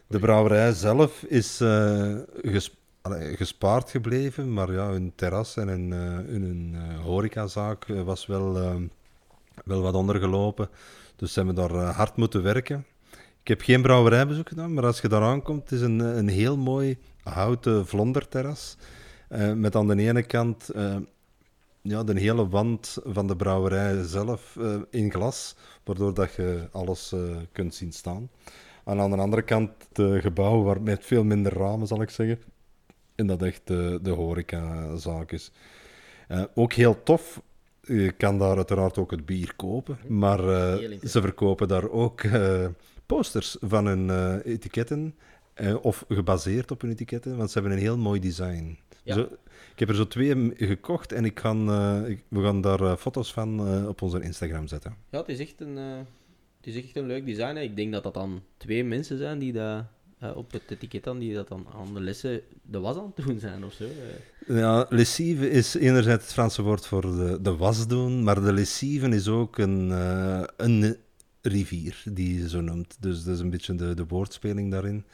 de 0.06 0.18
brouwerij 0.18 0.72
zelf 0.72 1.22
is 1.22 1.56
ges, 2.42 2.76
gespaard 3.34 3.90
gebleven, 3.90 4.52
maar 4.52 4.72
ja, 4.72 4.90
hun 4.90 5.12
terras 5.14 5.56
en 5.56 5.68
hun, 5.68 5.90
hun 6.26 6.76
horecazaak 7.02 7.86
was 7.86 8.26
wel, 8.26 8.52
wel 9.64 9.80
wat 9.80 9.94
ondergelopen. 9.94 10.68
Dus 11.16 11.32
ze 11.32 11.38
hebben 11.42 11.68
daar 11.68 11.84
hard 11.84 12.16
moeten 12.16 12.42
werken. 12.42 12.86
Ik 13.40 13.48
heb 13.48 13.60
geen 13.60 13.82
brouwerijbezoek 13.82 14.48
gedaan, 14.48 14.74
maar 14.74 14.86
als 14.86 15.00
je 15.00 15.08
daar 15.08 15.22
aankomt, 15.22 15.62
het 15.62 15.72
is 15.72 15.80
een, 15.80 15.98
een 15.98 16.28
heel 16.28 16.56
mooi 16.56 16.98
houten 17.22 17.86
vlonderterras. 17.86 18.76
Uh, 19.32 19.52
met 19.52 19.76
aan 19.76 19.86
de 19.86 19.96
ene 19.96 20.22
kant 20.22 20.70
uh, 20.74 20.96
ja, 21.80 22.04
de 22.04 22.20
hele 22.20 22.48
wand 22.48 22.98
van 23.04 23.26
de 23.26 23.36
brouwerij 23.36 24.02
zelf 24.02 24.56
uh, 24.58 24.76
in 24.90 25.10
glas, 25.10 25.56
waardoor 25.84 26.14
dat 26.14 26.34
je 26.34 26.68
alles 26.72 27.14
kunt 27.52 27.74
zien 27.74 27.92
staan. 27.92 28.30
En 28.84 29.00
aan 29.00 29.10
de 29.10 29.16
andere 29.16 29.42
kant 29.42 29.70
het 29.92 30.22
gebouw 30.22 30.62
waar 30.62 30.82
met 30.82 31.04
veel 31.04 31.24
minder 31.24 31.52
ramen, 31.52 31.86
zal 31.86 32.02
ik 32.02 32.10
zeggen. 32.10 32.38
En 33.14 33.26
dat 33.26 33.42
echt 33.42 33.60
de, 33.64 33.98
de 34.02 34.10
horecazaak 34.10 35.32
is. 35.32 35.50
ook 36.54 36.72
heel 36.72 37.02
tof, 37.02 37.42
je 37.80 38.12
kan 38.12 38.38
daar 38.38 38.56
uiteraard 38.56 38.98
ook 38.98 39.10
het 39.10 39.26
bier 39.26 39.52
kopen, 39.56 39.98
maar 40.08 40.38
ze 41.02 41.20
verkopen 41.20 41.68
daar 41.68 41.90
ook 41.90 42.22
posters 43.06 43.56
van 43.60 43.86
hun 43.86 44.40
etiketten, 44.40 45.14
of 45.82 46.04
gebaseerd 46.08 46.70
op 46.70 46.80
hun 46.80 46.90
etiketten, 46.90 47.36
want 47.36 47.50
ze 47.50 47.58
hebben 47.58 47.76
een 47.76 47.84
heel 47.84 47.98
mooi 47.98 48.20
design. 48.20 48.78
Zo, 49.14 49.28
ik 49.72 49.78
heb 49.78 49.88
er 49.88 49.94
zo 49.94 50.06
twee 50.06 50.52
gekocht 50.56 51.12
en 51.12 51.24
ik 51.24 51.40
ga, 51.40 51.52
uh, 51.52 52.16
we 52.28 52.42
gaan 52.42 52.60
daar 52.60 52.80
uh, 52.80 52.96
foto's 52.96 53.32
van 53.32 53.68
uh, 53.68 53.88
op 53.88 54.02
onze 54.02 54.22
Instagram 54.22 54.66
zetten. 54.66 54.96
Ja, 55.10 55.18
het 55.18 55.28
is 55.28 55.38
echt 55.38 55.60
een, 55.60 55.76
het 55.76 56.66
is 56.66 56.76
echt 56.76 56.96
een 56.96 57.06
leuk 57.06 57.26
design. 57.26 57.54
Hè. 57.54 57.60
Ik 57.60 57.76
denk 57.76 57.92
dat 57.92 58.02
dat 58.02 58.14
dan 58.14 58.42
twee 58.56 58.84
mensen 58.84 59.18
zijn 59.18 59.38
die 59.38 59.52
dat 59.52 59.84
op 60.34 60.52
het 60.52 60.62
etiket 60.68 61.04
dan, 61.04 61.18
die 61.18 61.34
dat 61.34 61.48
dan 61.48 61.66
aan 61.74 61.94
de 61.94 62.00
lessen 62.00 62.40
de 62.62 62.78
was 62.78 62.96
aan 62.96 63.12
het 63.14 63.26
doen 63.26 63.38
zijn 63.38 63.64
of 63.64 63.72
zo. 63.72 63.84
Ja, 64.46 64.86
lessive 64.88 65.50
is 65.50 65.74
enerzijds 65.74 66.22
het 66.22 66.32
Franse 66.32 66.62
woord 66.62 66.86
voor 66.86 67.02
de, 67.02 67.38
de 67.42 67.56
was 67.56 67.86
doen, 67.86 68.22
maar 68.22 68.42
de 68.42 68.52
lessive 68.52 69.08
is 69.08 69.28
ook 69.28 69.58
een, 69.58 69.90
een 70.56 70.96
rivier 71.42 72.02
die 72.12 72.38
je 72.38 72.48
zo 72.48 72.60
noemt. 72.60 72.96
Dus 73.00 73.24
dat 73.24 73.34
is 73.34 73.40
een 73.40 73.50
beetje 73.50 73.74
de, 73.74 73.94
de 73.94 74.06
woordspeling 74.06 74.70
daarin. 74.70 75.04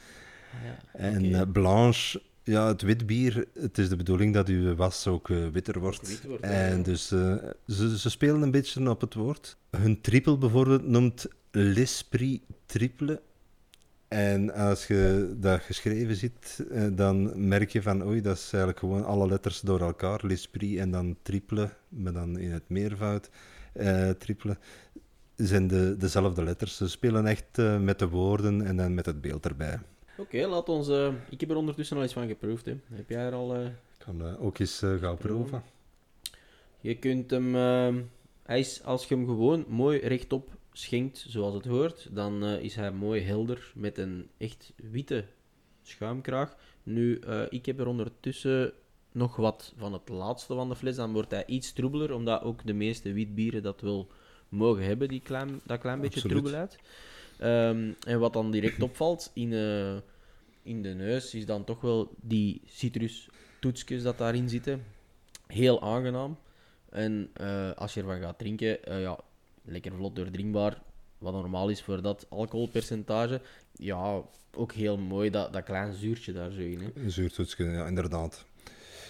Ah, 0.53 0.59
ja, 0.65 0.99
en 0.99 1.51
Blanche 1.51 2.21
ja, 2.47 2.67
het 2.67 2.81
wit 2.81 3.05
bier, 3.05 3.47
het 3.53 3.77
is 3.77 3.89
de 3.89 3.95
bedoeling 3.95 4.33
dat 4.33 4.47
uw 4.47 4.75
was 4.75 5.07
ook 5.07 5.29
uh, 5.29 5.47
witter 5.47 5.79
wordt. 5.79 6.27
en 6.41 6.83
dus 6.83 7.11
uh, 7.11 7.35
ze, 7.67 7.97
ze 7.97 8.09
spelen 8.09 8.41
een 8.41 8.51
beetje 8.51 8.89
op 8.89 9.01
het 9.01 9.13
woord. 9.13 9.57
Hun 9.69 10.01
triple 10.01 10.37
bijvoorbeeld 10.37 10.87
noemt 10.87 11.27
l'esprit 11.51 12.41
triple. 12.65 13.21
En 14.07 14.53
als 14.53 14.87
je 14.87 15.33
dat 15.37 15.61
geschreven 15.61 16.15
ziet, 16.15 16.65
eh, 16.71 16.87
dan 16.91 17.47
merk 17.47 17.69
je 17.69 17.81
van, 17.81 18.05
oei, 18.05 18.21
dat 18.21 18.35
is 18.35 18.49
eigenlijk 18.53 18.79
gewoon 18.79 19.05
alle 19.05 19.27
letters 19.27 19.61
door 19.61 19.81
elkaar, 19.81 20.19
l'esprit 20.23 20.77
en 20.77 20.91
dan 20.91 21.17
triple, 21.21 21.69
maar 21.89 22.13
dan 22.13 22.37
in 22.37 22.51
het 22.51 22.69
meervoud, 22.69 23.29
triple, 24.17 24.57
zijn 25.35 25.67
de, 25.67 25.95
dezelfde 25.97 26.43
letters. 26.43 26.77
Ze 26.77 26.87
spelen 26.87 27.25
echt 27.25 27.57
met 27.79 27.99
de 27.99 28.07
woorden 28.07 28.61
en 28.61 28.77
dan 28.77 28.93
met 28.93 29.05
het 29.05 29.21
beeld 29.21 29.45
erbij. 29.45 29.79
Oké, 30.17 30.47
laat 30.47 30.69
ons... 30.69 30.89
Uh, 30.89 31.13
ik 31.29 31.39
heb 31.39 31.49
er 31.49 31.55
ondertussen 31.55 31.97
al 31.97 32.03
eens 32.03 32.13
van 32.13 32.27
geproefd. 32.27 32.65
Hè. 32.65 32.75
Heb 32.93 33.09
jij 33.09 33.25
er 33.25 33.33
al... 33.33 33.65
Ik 33.65 33.71
kan 33.97 34.37
ook 34.37 34.59
eens 34.59 34.79
gaan 34.99 35.17
proeven. 35.17 35.63
Je 36.79 36.95
kunt 36.95 37.31
hem... 37.31 37.55
hij 38.43 38.59
is, 38.59 38.83
als 38.83 39.07
je 39.07 39.15
hem 39.15 39.25
gewoon 39.25 39.65
mooi 39.67 39.99
rechtop 39.99 40.57
schenkt 40.77 41.25
zoals 41.27 41.53
het 41.53 41.65
hoort, 41.65 42.07
dan 42.11 42.43
uh, 42.43 42.61
is 42.61 42.75
hij 42.75 42.91
mooi 42.91 43.21
helder 43.21 43.71
met 43.75 43.97
een 43.97 44.29
echt 44.37 44.73
witte 44.75 45.25
schuimkraag. 45.83 46.55
Nu, 46.83 47.21
uh, 47.27 47.41
ik 47.49 47.65
heb 47.65 47.79
er 47.79 47.87
ondertussen 47.87 48.73
nog 49.11 49.35
wat 49.35 49.73
van 49.77 49.93
het 49.93 50.09
laatste 50.09 50.53
van 50.55 50.69
de 50.69 50.75
fles. 50.75 50.95
Dan 50.95 51.13
wordt 51.13 51.31
hij 51.31 51.45
iets 51.45 51.73
troebeler, 51.73 52.13
omdat 52.13 52.41
ook 52.41 52.65
de 52.65 52.73
meeste 52.73 53.13
witbieren 53.13 53.63
dat 53.63 53.81
wel 53.81 54.07
mogen 54.49 54.83
hebben, 54.83 55.07
die 55.07 55.21
klein, 55.21 55.61
dat 55.63 55.79
klein 55.79 56.01
beetje 56.01 56.21
troebelheid. 56.21 56.79
Um, 57.43 57.95
en 58.07 58.19
wat 58.19 58.33
dan 58.33 58.51
direct 58.51 58.81
opvalt 58.81 59.31
in, 59.33 59.51
uh, 59.51 59.95
in 60.63 60.81
de 60.81 60.89
neus, 60.89 61.33
is 61.33 61.45
dan 61.45 61.63
toch 61.63 61.81
wel 61.81 62.15
die 62.21 62.61
citrustoetsjes 62.65 64.03
dat 64.03 64.17
daarin 64.17 64.49
zitten. 64.49 64.83
Heel 65.47 65.81
aangenaam. 65.81 66.37
En 66.89 67.29
als 67.75 67.93
je 67.93 67.99
ervan 67.99 68.19
gaat 68.19 68.39
drinken, 68.39 68.77
ja, 69.01 69.19
lekker 69.63 69.91
vlot 69.91 70.15
doordringbaar. 70.15 70.81
Wat 71.17 71.33
normaal 71.33 71.69
is 71.69 71.81
voor 71.81 72.01
dat 72.01 72.25
alcoholpercentage. 72.29 73.41
Ja, 73.73 74.21
ook 74.53 74.71
heel 74.71 74.97
mooi 74.97 75.29
dat, 75.29 75.53
dat 75.53 75.63
klein 75.63 75.93
zuurtje 75.93 76.33
daar 76.33 76.51
zo 76.51 76.59
in. 76.59 76.79
Hè. 76.79 77.09
Zuurtoetsje, 77.09 77.63
ja, 77.63 77.87
inderdaad. 77.87 78.45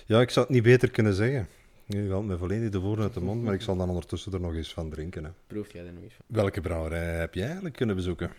Ja, 0.05 0.21
ik 0.21 0.29
zou 0.29 0.45
het 0.45 0.55
niet 0.55 0.63
beter 0.63 0.91
kunnen 0.91 1.13
zeggen. 1.13 1.47
Je 1.89 2.09
haalt 2.09 2.25
me 2.25 2.37
volledig 2.37 2.69
de 2.69 2.79
woorden 2.79 3.05
uit 3.05 3.13
de 3.13 3.21
mond, 3.21 3.43
maar 3.43 3.53
ik 3.53 3.61
zal 3.61 3.77
dan 3.77 3.89
ondertussen 3.89 4.33
er 4.33 4.39
nog 4.39 4.53
eens 4.53 4.73
van 4.73 4.89
drinken. 4.89 5.23
Hè. 5.23 5.29
Proef 5.47 5.73
jij 5.73 5.85
er 5.85 5.93
nog 5.93 6.03
eens 6.03 6.13
van? 6.13 6.25
Welke 6.27 6.61
brouwerij 6.61 7.19
heb 7.19 7.33
jij 7.33 7.45
eigenlijk 7.45 7.75
kunnen 7.75 7.95
bezoeken? 7.95 8.31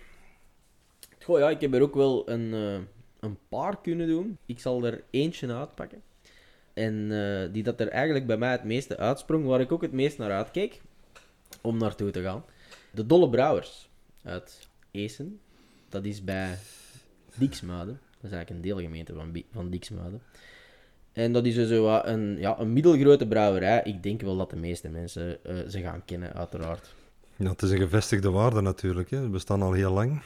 Goh, 1.23 1.39
ja, 1.39 1.51
ik 1.51 1.61
heb 1.61 1.75
er 1.75 1.83
ook 1.83 1.95
wel 1.95 2.29
een, 2.31 2.53
uh, 2.53 2.79
een 3.21 3.39
paar 3.49 3.81
kunnen 3.81 4.07
doen. 4.07 4.39
Ik 4.47 4.59
zal 4.59 4.85
er 4.85 5.03
eentje 5.11 5.55
uitpakken. 5.55 6.03
En 6.75 6.95
uh, 6.95 7.53
die 7.53 7.63
dat 7.63 7.81
er 7.81 7.89
eigenlijk 7.89 8.27
bij 8.27 8.37
mij 8.37 8.51
het 8.51 8.65
meeste 8.65 8.97
uitsprong, 8.97 9.45
waar 9.47 9.61
ik 9.61 9.73
ook 9.73 9.83
het 9.83 9.93
meest 9.93 10.19
naar 10.19 10.31
uitkeek 10.31 10.81
om 11.61 11.79
naartoe 11.79 12.11
te 12.11 12.23
gaan. 12.23 12.45
De 12.91 13.07
Dolle 13.07 13.31
Brouwers 13.31 13.89
uit 14.23 14.69
Eesen. 14.91 15.41
Dat 15.89 16.05
is 16.05 16.25
bij 16.25 16.59
Diksmuiden. 17.35 18.01
Dat 18.21 18.31
is 18.31 18.37
eigenlijk 18.37 18.51
een 18.51 18.71
deelgemeente 18.71 19.15
van, 19.15 19.43
van 19.53 19.71
Diksmuiden. 19.71 20.23
En 21.13 21.33
dat 21.33 21.47
is 21.47 21.55
dus 21.55 21.71
een, 21.71 22.37
ja, 22.39 22.59
een 22.59 22.73
middelgrote 22.73 23.27
brouwerij. 23.27 23.81
Ik 23.85 24.03
denk 24.03 24.21
wel 24.21 24.37
dat 24.37 24.51
de 24.51 24.57
meeste 24.57 24.89
mensen 24.89 25.39
uh, 25.47 25.57
ze 25.69 25.81
gaan 25.81 26.05
kennen, 26.05 26.33
uiteraard. 26.33 26.95
Ja, 27.37 27.51
het 27.51 27.63
is 27.63 27.71
een 27.71 27.79
gevestigde 27.79 28.31
waarde 28.31 28.61
natuurlijk. 28.61 29.11
Hè. 29.11 29.23
Ze 29.23 29.29
bestaan 29.29 29.63
al 29.63 29.73
heel 29.73 29.93
lang. 29.93 30.23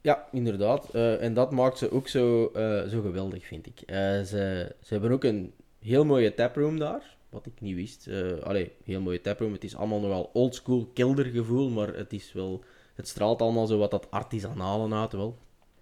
Ja, 0.00 0.28
inderdaad. 0.32 0.88
Uh, 0.92 1.22
en 1.22 1.34
dat 1.34 1.50
maakt 1.50 1.78
ze 1.78 1.90
ook 1.90 2.08
zo, 2.08 2.50
uh, 2.56 2.82
zo 2.82 3.00
geweldig, 3.00 3.46
vind 3.46 3.66
ik. 3.66 3.82
ze, 3.86 4.74
ze 4.82 4.92
hebben 4.92 5.10
ook 5.10 5.24
een 5.24 5.52
heel 5.80 6.04
mooie 6.04 6.34
taproom 6.34 6.78
daar 6.78 7.16
wat 7.28 7.46
ik 7.46 7.60
niet 7.60 7.74
wist. 7.74 8.08
Allee, 8.42 8.72
heel 8.84 9.00
mooie 9.00 9.20
taproom. 9.20 9.52
Het 9.52 9.64
is 9.64 9.76
allemaal 9.76 10.00
nogal 10.00 10.30
oldschool 10.32 10.90
keldergevoel, 10.94 11.70
maar 11.70 11.94
het 11.94 12.12
is 12.12 12.32
wel... 12.32 12.64
Het 12.94 13.08
straalt 13.08 13.42
allemaal 13.42 13.66
zo 13.66 13.78
wat 13.78 13.90
dat 13.90 14.10
artisanale 14.10 14.94
uit 14.94 15.12
wel. 15.12 15.38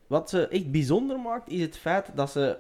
Wat 0.06 0.30
ze 0.30 0.48
echt 0.48 0.70
bijzonder 0.70 1.20
maakt, 1.20 1.48
is 1.48 1.60
het 1.60 1.76
feit 1.76 2.10
dat 2.14 2.30
ze 2.30 2.56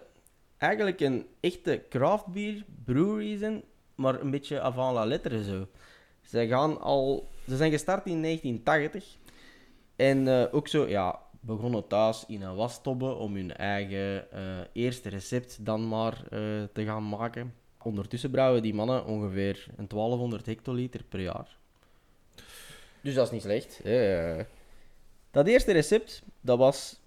eigenlijk 0.58 1.00
een 1.00 1.26
echte 1.40 1.82
craft 1.88 2.26
beer 2.26 2.64
brewery 2.84 3.38
zijn, 3.38 3.62
maar 3.94 4.20
een 4.20 4.30
beetje 4.30 4.60
avant 4.60 4.94
la 4.94 5.04
lettre 5.04 5.44
zo. 5.44 5.66
Ze 6.22 6.46
gaan 6.46 6.80
al... 6.80 7.28
Ze 7.48 7.56
zijn 7.56 7.70
gestart 7.70 8.06
in 8.06 8.22
1980. 8.22 9.16
En 9.96 10.26
uh, 10.26 10.44
ook 10.50 10.68
zo, 10.68 10.88
ja, 10.88 11.20
begonnen 11.40 11.86
thuis 11.86 12.24
in 12.26 12.42
een 12.42 12.54
wastobbe 12.54 13.14
om 13.14 13.34
hun 13.34 13.56
eigen 13.56 14.26
uh, 14.34 14.40
eerste 14.72 15.08
recept 15.08 15.64
dan 15.64 15.88
maar 15.88 16.22
uh, 16.24 16.62
te 16.72 16.84
gaan 16.84 17.08
maken. 17.08 17.54
Ondertussen 17.82 18.30
brouwen 18.30 18.62
die 18.62 18.74
mannen 18.74 19.06
ongeveer 19.06 19.66
een 19.76 19.88
1200 19.88 20.46
hectoliter 20.46 21.04
per 21.08 21.20
jaar. 21.20 21.56
Dus 23.00 23.14
dat 23.14 23.26
is 23.26 23.32
niet 23.32 23.42
slecht. 23.42 23.80
Dat 25.30 25.46
eerste 25.46 25.72
recept, 25.72 26.22
dat 26.40 26.58
was 26.58 27.00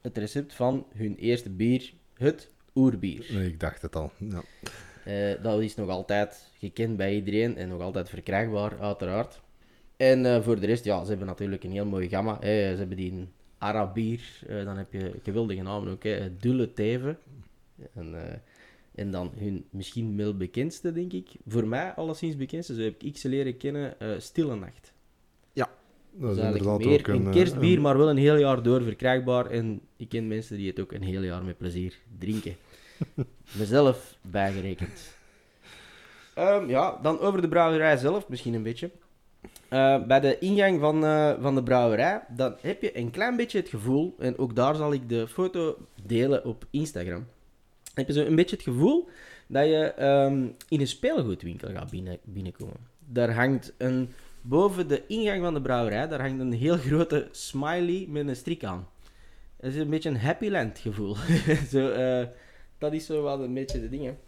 het 0.00 0.18
recept 0.18 0.52
van 0.52 0.86
hun 0.94 1.16
eerste 1.16 1.50
bier, 1.50 1.92
het 2.14 2.50
oerbier. 2.76 3.42
Ik 3.42 3.60
dacht 3.60 3.82
het 3.82 3.96
al. 3.96 4.12
Ja. 4.18 4.42
Uh, 5.06 5.42
dat 5.42 5.60
is 5.60 5.74
nog 5.74 5.88
altijd 5.88 6.50
gekend 6.58 6.96
bij 6.96 7.14
iedereen 7.14 7.56
en 7.56 7.68
nog 7.68 7.80
altijd 7.80 8.08
verkrijgbaar, 8.08 8.80
uiteraard. 8.80 9.40
En 9.96 10.24
uh, 10.24 10.42
voor 10.42 10.60
de 10.60 10.66
rest, 10.66 10.84
ja, 10.84 11.02
ze 11.02 11.08
hebben 11.08 11.26
natuurlijk 11.26 11.64
een 11.64 11.72
heel 11.72 11.86
mooie 11.86 12.08
gamma. 12.08 12.38
Ze 12.40 12.74
hebben 12.78 12.96
die 12.96 13.28
Arabier, 13.58 14.20
uh, 14.48 14.64
dan 14.64 14.76
heb 14.76 14.92
je 14.92 15.12
geweldige 15.22 15.62
namen 15.62 15.92
ook, 15.92 16.02
hè. 16.02 16.36
Dulle 16.36 16.72
Teven. 16.72 17.18
En, 17.94 18.42
en 18.94 19.10
dan 19.10 19.32
hun 19.38 19.64
misschien 19.70 20.16
wel 20.16 20.36
bekendste, 20.36 20.92
denk 20.92 21.12
ik. 21.12 21.28
Voor 21.46 21.66
mij 21.66 21.92
alleszins 21.92 22.36
bekendste, 22.36 22.74
zo 22.74 22.80
heb 22.80 23.02
ik 23.02 23.16
ze 23.16 23.28
leren 23.28 23.56
kennen, 23.56 23.96
Stille 24.18 24.56
Nacht. 24.56 24.92
Ja, 25.52 25.70
dat 26.12 26.36
is 26.36 26.44
inderdaad 26.44 26.78
meer 26.78 26.98
ook 26.98 27.06
een, 27.06 27.26
een 27.26 27.32
kerstbier, 27.32 27.80
maar 27.80 27.98
wel 27.98 28.10
een 28.10 28.16
heel 28.16 28.36
jaar 28.36 28.62
door 28.62 28.82
verkrijgbaar. 28.82 29.46
En 29.46 29.80
ik 29.96 30.08
ken 30.08 30.28
mensen 30.28 30.56
die 30.56 30.68
het 30.68 30.80
ook 30.80 30.92
een 30.92 31.02
heel 31.02 31.22
jaar 31.22 31.44
met 31.44 31.58
plezier 31.58 31.98
drinken. 32.18 32.56
Mezelf 33.58 34.16
bijgerekend. 34.20 35.16
Um, 36.38 36.68
ja, 36.68 36.98
dan 37.02 37.18
over 37.20 37.40
de 37.40 37.48
brouwerij 37.48 37.96
zelf, 37.96 38.28
misschien 38.28 38.54
een 38.54 38.62
beetje. 38.62 38.90
Uh, 39.70 40.04
bij 40.06 40.20
de 40.20 40.38
ingang 40.38 40.80
van, 40.80 41.04
uh, 41.04 41.32
van 41.40 41.54
de 41.54 41.62
brouwerij, 41.62 42.22
dan 42.28 42.56
heb 42.60 42.82
je 42.82 42.98
een 42.98 43.10
klein 43.10 43.36
beetje 43.36 43.58
het 43.58 43.68
gevoel, 43.68 44.14
en 44.18 44.38
ook 44.38 44.56
daar 44.56 44.74
zal 44.74 44.92
ik 44.92 45.08
de 45.08 45.28
foto 45.28 45.78
delen 46.02 46.44
op 46.44 46.66
Instagram 46.70 47.26
heb 47.96 48.06
je 48.06 48.12
zo 48.12 48.24
een 48.24 48.34
beetje 48.34 48.56
het 48.56 48.64
gevoel 48.64 49.08
dat 49.46 49.66
je 49.66 50.02
um, 50.04 50.54
in 50.68 50.80
een 50.80 50.86
speelgoedwinkel 50.86 51.70
gaat 51.70 51.90
binnen, 51.90 52.18
binnenkomen. 52.24 52.76
Daar 52.98 53.34
hangt 53.34 53.72
een, 53.78 54.12
boven 54.40 54.88
de 54.88 55.06
ingang 55.06 55.42
van 55.42 55.54
de 55.54 55.60
brouwerij, 55.60 56.08
daar 56.08 56.20
hangt 56.20 56.40
een 56.40 56.52
heel 56.52 56.76
grote 56.76 57.28
smiley 57.30 58.06
met 58.08 58.28
een 58.28 58.36
strik 58.36 58.64
aan. 58.64 58.88
Het 59.56 59.74
is 59.74 59.80
een 59.80 59.90
beetje 59.90 60.08
een 60.08 60.20
Happyland 60.20 60.78
gevoel. 60.78 61.16
zo, 61.72 61.90
uh, 61.90 62.26
dat 62.78 62.92
is 62.92 63.06
zo 63.06 63.22
wat 63.22 63.40
een 63.40 63.54
beetje 63.54 63.80
de 63.80 63.88
dingen. 63.88 64.18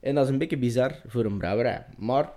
En 0.00 0.14
dat 0.14 0.24
is 0.24 0.30
een 0.30 0.38
beetje 0.38 0.58
bizar 0.58 1.02
voor 1.06 1.24
een 1.24 1.38
brouwerij. 1.38 1.86
Maar 1.96 2.32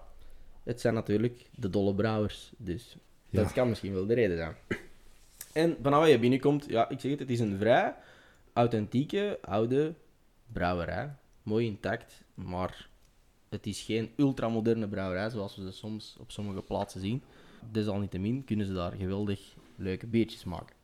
het 0.63 0.81
zijn 0.81 0.93
natuurlijk 0.93 1.49
de 1.55 1.69
dolle 1.69 1.95
brouwers. 1.95 2.51
Dus 2.57 2.97
ja. 3.29 3.41
dat 3.41 3.53
kan 3.53 3.69
misschien 3.69 3.93
wel 3.93 4.05
de 4.05 4.13
reden 4.13 4.37
zijn. 4.37 4.55
En 5.53 5.77
vanaf 5.81 6.07
je 6.07 6.19
binnenkomt, 6.19 6.65
ja, 6.67 6.89
ik 6.89 6.99
zeg 6.99 7.11
het, 7.11 7.19
het 7.19 7.29
is 7.29 7.39
een 7.39 7.57
vrij 7.57 7.95
authentieke, 8.53 9.39
oude 9.41 9.93
brouwerij. 10.51 11.15
Mooi 11.43 11.65
intact, 11.65 12.23
maar 12.33 12.89
het 13.49 13.65
is 13.65 13.81
geen 13.81 14.09
ultramoderne 14.15 14.87
brouwerij 14.87 15.29
zoals 15.29 15.55
we 15.55 15.63
ze 15.63 15.71
soms 15.71 16.17
op 16.19 16.31
sommige 16.31 16.61
plaatsen 16.61 17.01
zien. 17.01 17.23
Desalniettemin 17.71 18.43
kunnen 18.43 18.65
ze 18.65 18.73
daar 18.73 18.91
geweldig 18.91 19.55
leuke 19.75 20.07
biertjes 20.07 20.43
maken. 20.43 20.75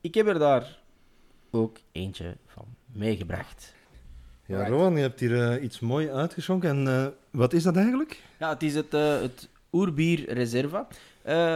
Ik 0.00 0.14
heb 0.14 0.26
er 0.26 0.38
daar 0.38 0.82
ook 1.50 1.78
eentje 1.92 2.36
van 2.46 2.64
meegebracht. 2.86 3.74
Ja, 4.48 4.66
Rowan, 4.68 4.94
je 4.94 5.00
hebt 5.00 5.20
hier 5.20 5.30
uh, 5.30 5.62
iets 5.62 5.80
mooi 5.80 6.10
uitgeschonken. 6.10 6.70
En 6.70 6.86
uh, 6.86 7.06
wat 7.30 7.52
is 7.52 7.62
dat 7.62 7.76
eigenlijk? 7.76 8.22
Ja, 8.38 8.48
het 8.48 8.62
is 8.62 8.74
het, 8.74 8.94
uh, 8.94 9.20
het 9.20 9.48
Oerbier 9.72 10.32
Reserva. 10.32 10.86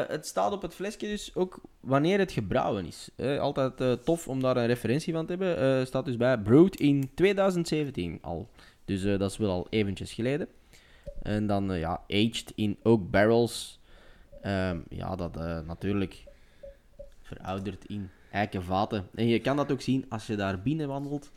Het 0.07 0.27
staat 0.27 0.53
op 0.53 0.63
het 0.63 0.75
flesje 0.75 0.99
dus 0.99 1.35
ook 1.35 1.61
wanneer 1.81 2.19
het 2.19 2.33
gebrouwen 2.33 2.87
is. 2.87 3.11
Altijd 3.39 4.05
tof 4.05 4.29
om 4.29 4.41
daar 4.41 4.57
een 4.57 4.67
referentie 4.67 5.13
van 5.13 5.27
te 5.27 5.35
hebben. 5.37 5.87
Staat 5.87 6.05
dus 6.05 6.17
bij 6.17 6.39
Brewed 6.39 6.81
in 6.81 7.11
2017 7.15 8.19
al. 8.23 8.49
Dus 8.85 9.03
dat 9.03 9.31
is 9.31 9.37
wel 9.37 9.51
al 9.51 9.67
eventjes 9.71 10.13
geleden. 10.13 10.49
En 11.23 11.47
dan 11.47 11.79
ja, 11.79 12.01
aged 12.09 12.53
in 12.55 12.77
oak 12.83 13.11
barrels. 13.11 13.81
Um, 14.47 14.85
ja, 14.89 15.17
dat 15.17 15.35
natuurlijk 15.67 16.25
verouderd 17.23 17.85
in 17.85 18.11
eiken 18.31 18.63
vaten. 18.63 19.07
En 19.15 19.27
je 19.27 19.41
kan 19.41 19.57
dat 19.57 19.73
ook 19.73 19.81
zien 19.81 20.05
als 20.09 20.27
je 20.27 20.37
daar 20.37 20.63
binnen 20.63 20.89
wandelt. 20.89 21.31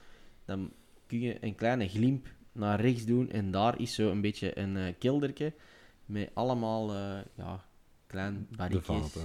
Dan 0.46 0.72
kun 1.08 1.20
je 1.20 1.38
een 1.44 1.56
kleine 1.56 1.88
glimp 1.88 2.28
naar 2.52 2.82
rechts 2.82 3.06
doen. 3.06 3.32
En 3.32 3.52
daar 3.52 3.80
is 3.80 3.94
zo 3.94 4.12
een 4.12 4.22
beetje 4.22 4.58
een 4.58 4.76
uh, 4.76 4.94
kelderke. 5.00 5.54
Met 6.06 6.30
allemaal 6.34 6.94
ja, 7.36 7.66
klein 8.08 8.48
barrikjes. 8.56 9.16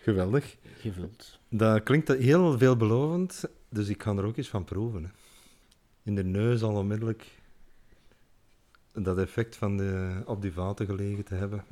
Geweldig. 0.00 0.56
Gevuld. 0.78 1.38
Dat 1.48 1.82
klinkt 1.82 2.08
heel 2.08 2.58
veelbelovend, 2.58 3.44
dus 3.68 3.88
ik 3.88 4.02
ga 4.02 4.16
er 4.16 4.24
ook 4.24 4.36
eens 4.36 4.48
van 4.48 4.64
proeven. 4.64 5.04
Hè. 5.04 5.10
In 6.02 6.14
de 6.14 6.24
neus 6.24 6.62
al 6.62 6.76
onmiddellijk 6.76 7.40
dat 8.92 9.18
effect 9.18 9.56
van 9.56 9.76
de, 9.76 10.22
op 10.26 10.42
die 10.42 10.52
vaten 10.52 10.86
gelegen 10.86 11.24
te 11.24 11.34
hebben. 11.34 11.64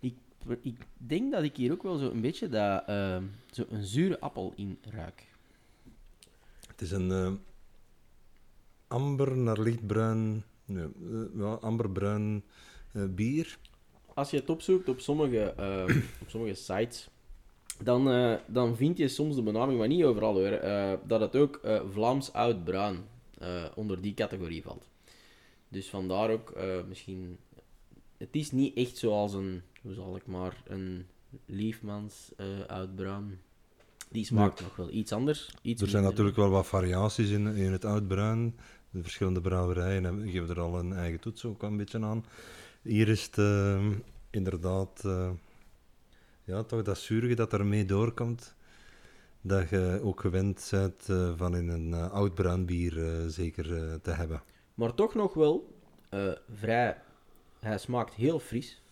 Ik 0.00 0.14
ik 0.60 0.76
denk 0.96 1.32
dat 1.32 1.42
ik 1.42 1.56
hier 1.56 1.72
ook 1.72 1.82
wel 1.82 1.96
zo 1.96 2.10
een 2.10 2.20
beetje 2.20 2.48
dat, 2.48 2.88
uh, 2.88 3.18
zo 3.50 3.64
een 3.70 3.84
zure 3.84 4.20
appel 4.20 4.52
in 4.56 4.78
ruik. 4.90 5.24
Het 6.66 6.80
is 6.80 6.90
een 6.90 7.40
amber 8.88 9.36
naar 9.36 9.60
lichtbruin, 9.60 10.44
nee, 10.64 10.86
ja, 11.36 11.52
amberbruin 11.52 12.44
bier. 12.92 13.58
Als 14.14 14.30
je 14.30 14.36
het 14.36 14.50
opzoekt 14.50 14.88
op 14.88 15.00
sommige, 15.00 15.54
op 16.22 16.28
sommige 16.28 16.54
sites, 16.54 17.08
dan, 17.82 18.38
dan 18.46 18.76
vind 18.76 18.98
je 18.98 19.08
soms 19.08 19.34
de 19.34 19.42
benaming, 19.42 19.78
maar 19.78 19.88
niet 19.88 20.04
overal 20.04 20.34
hoor, 20.34 20.60
dat 21.06 21.20
het 21.20 21.36
ook 21.36 21.60
Vlaams 21.90 22.32
oud-bruin 22.32 23.04
onder 23.74 24.00
die 24.00 24.14
categorie 24.14 24.62
valt. 24.62 24.88
Dus 25.68 25.88
vandaar 25.88 26.30
ook 26.30 26.54
misschien 26.88 27.38
het 28.16 28.36
is 28.36 28.50
niet 28.50 28.76
echt 28.76 28.96
zoals 28.96 29.34
een, 29.34 29.62
hoe 29.82 29.94
zal 29.94 30.16
ik 30.16 30.26
maar, 30.26 30.62
een 30.66 31.06
Liefmans 31.46 32.32
uh, 32.36 32.46
oud 32.66 32.94
bruin. 32.94 33.40
Die 34.10 34.24
smaakt 34.24 34.60
nog 34.60 34.76
wel 34.76 34.90
iets 34.90 35.12
anders. 35.12 35.50
Iets 35.62 35.82
er 35.82 35.88
zijn 35.88 36.02
natuurlijk 36.02 36.36
wel 36.36 36.50
wat 36.50 36.66
variaties 36.66 37.30
in, 37.30 37.46
in 37.46 37.72
het 37.72 37.84
oud 37.84 38.08
bruin. 38.08 38.54
De 38.96 39.02
verschillende 39.02 39.40
brouwerijen 39.40 40.30
geven 40.30 40.48
er 40.48 40.60
al 40.60 40.78
een 40.78 40.92
eigen 40.92 41.20
toets 41.20 41.44
ook 41.44 41.62
een 41.62 41.76
beetje 41.76 42.00
aan. 42.00 42.24
Hier 42.82 43.08
is 43.08 43.24
het 43.24 43.36
uh, 43.36 43.90
inderdaad 44.30 45.02
uh, 45.06 45.30
ja, 46.44 46.62
toch 46.62 46.82
dat 46.82 46.98
zuurige 46.98 47.34
dat 47.34 47.52
ermee 47.52 47.84
doorkomt. 47.84 48.54
Dat 49.40 49.68
je 49.68 50.00
ook 50.02 50.20
gewend 50.20 50.68
bent 50.70 51.08
uh, 51.08 51.32
van 51.36 51.56
in 51.56 51.68
een 51.68 51.94
oud 51.94 52.34
bruin 52.34 52.66
bier 52.66 53.24
zeker 53.30 54.00
te 54.00 54.10
hebben. 54.10 54.42
Maar 54.74 54.94
toch 54.94 55.14
nog 55.14 55.34
wel 55.34 55.80
vrij 56.54 57.02
hij 57.58 57.78
smaakt 57.78 58.14
heel 58.14 58.38
fris. 58.38 58.82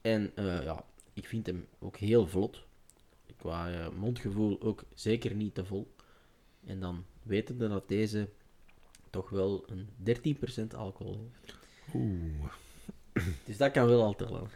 En 0.00 0.32
ja, 0.36 0.84
ik 1.12 1.26
vind 1.26 1.46
hem 1.46 1.66
ook 1.78 1.96
heel 1.96 2.26
vlot. 2.26 2.64
Qua 3.36 3.90
mondgevoel 3.90 4.60
ook 4.62 4.84
zeker 4.94 5.34
niet 5.34 5.54
te 5.54 5.64
vol. 5.64 5.94
En 6.64 6.80
dan 6.80 7.04
weten 7.22 7.58
we 7.58 7.68
dat 7.68 7.88
deze 7.88 8.28
toch 9.16 9.30
wel 9.30 9.64
een 9.66 9.88
13% 10.72 10.76
alcohol 10.76 11.30
heeft. 11.32 11.58
Oeh. 11.94 12.52
Dus 13.44 13.56
dat 13.56 13.70
kan 13.70 13.86
wel 13.86 14.02
al 14.02 14.14
tellen. 14.14 14.48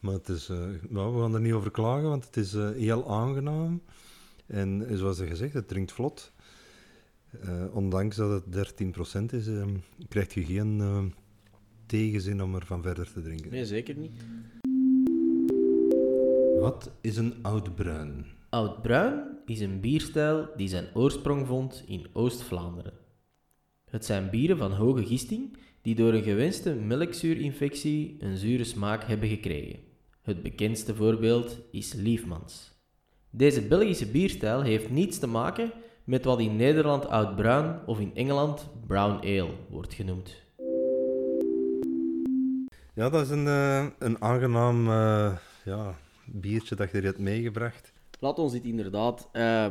Maar 0.00 0.14
het 0.14 0.28
is, 0.28 0.48
uh, 0.48 0.68
nou, 0.88 1.14
we 1.14 1.20
gaan 1.20 1.34
er 1.34 1.40
niet 1.40 1.52
over 1.52 1.70
klagen, 1.70 2.08
want 2.08 2.24
het 2.24 2.36
is 2.36 2.52
heel 2.52 3.10
aangenaam. 3.10 3.82
En 4.46 4.86
zoals 4.98 5.18
gezegd, 5.18 5.54
het 5.54 5.68
drinkt 5.68 5.92
vlot. 5.92 6.32
ondanks 7.72 8.16
dat 8.16 8.44
het 8.44 8.74
13% 9.20 9.32
is, 9.32 9.48
krijg 10.08 10.34
je 10.34 10.44
geen 10.44 11.14
tegenzin 11.86 12.42
om 12.42 12.54
ervan 12.54 12.82
verder 12.82 13.12
te 13.12 13.22
drinken. 13.22 13.50
Nee, 13.50 13.66
zeker 13.66 13.96
niet. 13.96 14.12
Wat 16.60 16.90
is 17.00 17.16
een 17.16 17.34
oud-bruin? 17.42 18.26
Oud-bruin 18.48 19.38
is 19.46 19.60
een 19.60 19.80
bierstijl 19.80 20.48
die 20.56 20.68
zijn 20.68 20.86
oorsprong 20.94 21.46
vond 21.46 21.84
in 21.86 22.06
Oost-Vlaanderen. 22.12 22.92
Het 23.88 24.04
zijn 24.04 24.30
bieren 24.30 24.58
van 24.58 24.72
hoge 24.72 25.06
gisting 25.06 25.56
die 25.82 25.94
door 25.94 26.12
een 26.12 26.22
gewenste 26.22 26.74
melkzuurinfectie 26.74 28.16
een 28.18 28.36
zure 28.36 28.64
smaak 28.64 29.04
hebben 29.04 29.28
gekregen. 29.28 29.78
Het 30.22 30.42
bekendste 30.42 30.94
voorbeeld 30.94 31.58
is 31.70 31.92
Liefmans. 31.92 32.72
Deze 33.30 33.62
Belgische 33.62 34.06
bierstijl 34.06 34.62
heeft 34.62 34.90
niets 34.90 35.18
te 35.18 35.26
maken 35.26 35.72
met 36.04 36.24
wat 36.24 36.40
in 36.40 36.56
Nederland 36.56 37.06
oud-bruin 37.06 37.86
of 37.86 38.00
in 38.00 38.14
Engeland 38.14 38.68
brown 38.86 39.26
ale 39.26 39.54
wordt 39.70 39.94
genoemd. 39.94 40.36
Ja, 42.94 43.10
dat 43.10 43.24
is 43.24 43.30
een, 43.30 43.46
uh, 43.46 43.86
een 43.98 44.22
aangenaam 44.22 44.88
uh, 44.88 45.36
ja, 45.64 45.98
biertje 46.26 46.74
dat 46.74 46.90
je 46.90 46.96
er 46.96 47.04
hebt 47.04 47.18
meegebracht. 47.18 47.92
Laat 48.20 48.38
ons 48.38 48.52
dit 48.52 48.64
inderdaad 48.64 49.28
uh, 49.32 49.66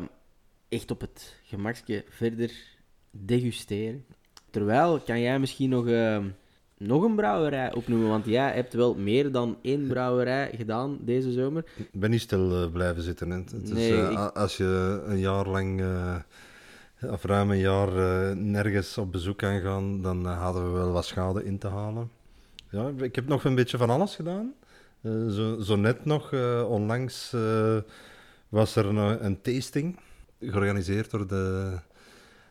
echt 0.69 0.91
op 0.91 1.01
het 1.01 1.39
gemakje 1.43 2.05
verder 2.09 2.76
degusteren. 3.25 4.05
Terwijl, 4.49 4.99
kan 4.99 5.19
jij 5.19 5.39
misschien 5.39 5.69
nog, 5.69 5.85
nog 6.77 7.03
een 7.03 7.15
brouwerij 7.15 7.73
opnoemen? 7.73 8.09
Want 8.09 8.25
jij 8.25 8.51
hebt 8.51 8.73
wel 8.73 8.95
meer 8.95 9.31
dan 9.31 9.57
één 9.61 9.87
brouwerij 9.87 10.51
gedaan 10.55 10.97
deze 11.01 11.31
zomer. 11.31 11.65
Ik 11.75 11.99
ben 11.99 12.09
niet 12.09 12.21
stil 12.21 12.69
blijven 12.71 13.03
zitten. 13.03 13.29
Hè. 13.29 13.37
Het 13.37 13.73
nee, 13.73 13.91
is, 13.91 14.09
ik... 14.09 14.17
Als 14.17 14.57
je 14.57 15.01
een 15.05 15.19
jaar 15.19 15.47
lang 15.47 15.83
of 17.01 17.23
ruim 17.23 17.51
een 17.51 17.57
jaar 17.57 17.91
nergens 18.37 18.97
op 18.97 19.11
bezoek 19.11 19.37
kan 19.37 19.59
gaan, 19.59 20.01
dan 20.01 20.25
hadden 20.25 20.63
we 20.63 20.77
wel 20.77 20.91
wat 20.91 21.05
schade 21.05 21.43
in 21.43 21.57
te 21.57 21.67
halen. 21.67 22.09
Ja, 22.69 22.91
ik 22.97 23.15
heb 23.15 23.27
nog 23.27 23.43
een 23.43 23.55
beetje 23.55 23.77
van 23.77 23.89
alles 23.89 24.15
gedaan. 24.15 24.53
Uh, 25.01 25.29
zo, 25.29 25.59
zo, 25.59 25.75
net 25.75 26.05
nog, 26.05 26.31
uh, 26.31 26.69
onlangs 26.69 27.31
uh, 27.35 27.77
was 28.49 28.75
er 28.75 28.85
een, 28.85 29.25
een, 29.25 29.41
tasting 29.41 29.99
georganiseerd 30.39 31.11
door 31.11 31.27
de 31.27 31.77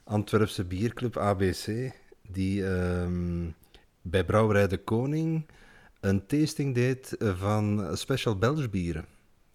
Antwerpse 0.09 0.64
bierclub 0.64 1.16
ABC, 1.16 1.92
die 2.29 2.64
um, 2.64 3.55
bij 4.03 4.25
Brouwerij 4.25 4.69
de 4.69 4.77
Koning 4.77 5.47
een 6.01 6.27
tasting 6.27 6.75
deed 6.75 7.16
van 7.19 7.97
special 7.97 8.37
Belgisch 8.38 8.71
bieren. 8.71 9.05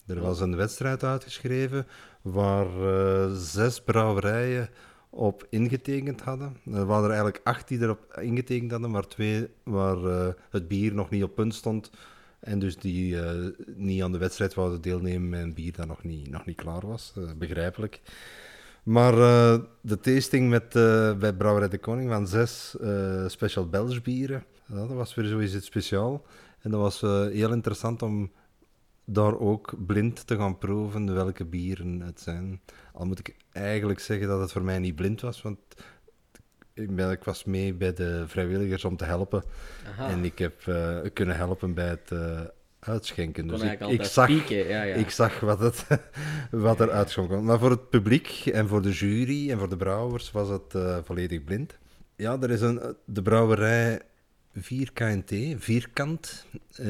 Er 0.08 0.22
was 0.22 0.40
een 0.40 0.56
wedstrijd 0.56 1.04
uitgeschreven 1.04 1.88
waar 2.22 2.68
zes 3.36 3.82
brouwerijen 3.82 4.70
op 5.10 5.48
ingetekend 5.50 6.22
hadden. 6.22 6.58
Er 6.74 6.86
waren 6.86 7.04
er 7.04 7.10
eigenlijk 7.10 7.42
acht 7.44 7.68
die 7.68 7.82
erop 7.82 8.18
ingetekend 8.22 8.72
hadden, 8.72 8.92
maar 8.92 9.08
twee 9.08 9.48
waar 9.64 9.98
uh, 9.98 10.28
het 10.50 10.68
bier 10.68 10.94
nog 10.94 11.10
niet 11.10 11.24
op 11.24 11.36
punt 11.36 11.56
stond. 11.56 11.92
En 12.40 12.60
dus 12.60 12.78
die 12.78 13.16
uh, 13.16 13.32
niet 13.76 14.04
aan 14.04 14.12
de 14.12 14.18
wedstrijd 14.18 14.54
wouden 14.54 14.82
deelnemen 14.82 15.40
een 15.40 15.54
bier 15.54 15.74
dat 15.76 15.88
nog 15.88 16.04
niet, 16.04 16.30
nog 16.30 16.46
niet 16.46 16.56
klaar 16.56 16.88
was. 16.88 17.14
Begrijpelijk. 17.38 18.02
Maar 18.84 19.16
de 19.82 20.00
tasting 20.02 20.50
met, 20.50 20.70
bij 21.20 21.34
Brouwerij 21.34 21.70
de 21.70 21.78
Koning 21.78 22.10
van 22.10 22.28
zes 22.28 22.76
special 23.28 23.70
Belgisch 23.70 24.02
bieren, 24.02 24.44
dat 24.68 24.90
was 24.90 25.16
weer 25.16 25.26
zoiets 25.26 25.66
speciaal. 25.66 26.26
En 26.60 26.72
dat 26.72 26.80
was 26.80 27.02
heel 27.02 27.52
interessant 27.52 28.02
om 28.02 28.32
daar 29.06 29.40
ook 29.40 29.74
blind 29.86 30.28
te 30.28 30.36
gaan 30.36 30.58
proeven 30.58 31.14
welke 31.14 31.46
bieren 31.46 32.00
het 32.02 32.20
zijn. 32.20 32.62
Al 32.94 33.06
moet 33.06 33.20
ik 33.20 33.36
eigenlijk 33.52 34.00
zeggen 34.00 34.28
dat 34.28 34.40
het 34.40 34.52
voor 34.52 34.64
mij 34.64 34.80
niet 34.80 34.96
blind 34.96 35.22
was, 35.22 35.42
want 35.42 35.60
ik, 36.74 36.96
ben, 36.96 37.12
ik 37.12 37.24
was 37.24 37.44
mee 37.44 37.74
bij 37.74 37.94
de 37.94 38.24
vrijwilligers 38.28 38.86
om 38.86 38.98
te 38.98 39.06
helpen. 39.06 39.44
En 39.98 40.26
ik 40.26 40.38
heb 40.40 40.66
uh, 40.66 40.98
kunnen 41.14 41.36
helpen 41.36 41.74
bij 41.74 41.88
het 41.88 42.10
uh, 42.14 42.42
uitschenken. 42.82 43.48
Dus 43.48 43.62
ik, 43.62 43.80
ik, 43.80 44.04
zag, 44.04 44.50
ja, 44.50 44.84
ja. 44.84 44.96
ik 44.96 45.10
zag 45.10 45.40
wat, 45.40 45.60
het, 45.60 45.86
wat 46.52 46.80
er 46.80 46.92
uitschonk. 46.92 47.42
Maar 47.42 47.60
voor 47.60 47.70
het 47.70 47.90
publiek 47.90 48.46
en 48.46 48.68
voor 48.68 48.82
de 48.82 48.92
jury 48.92 49.52
en 49.52 49.60
voor 49.60 49.70
de 49.70 49.78
brouwers 49.78 50.32
was 50.32 50.50
het 50.50 50.74
uh, 50.76 50.98
volledig 51.04 51.44
blind. 51.44 51.78
Ja, 52.16 52.38
er 52.42 52.50
is 52.50 52.62
een, 52.62 52.96
de 53.06 53.22
brouwerij 53.22 54.02
4KNT, 54.60 55.58
Vierkant, 55.58 56.46
uh, 56.80 56.88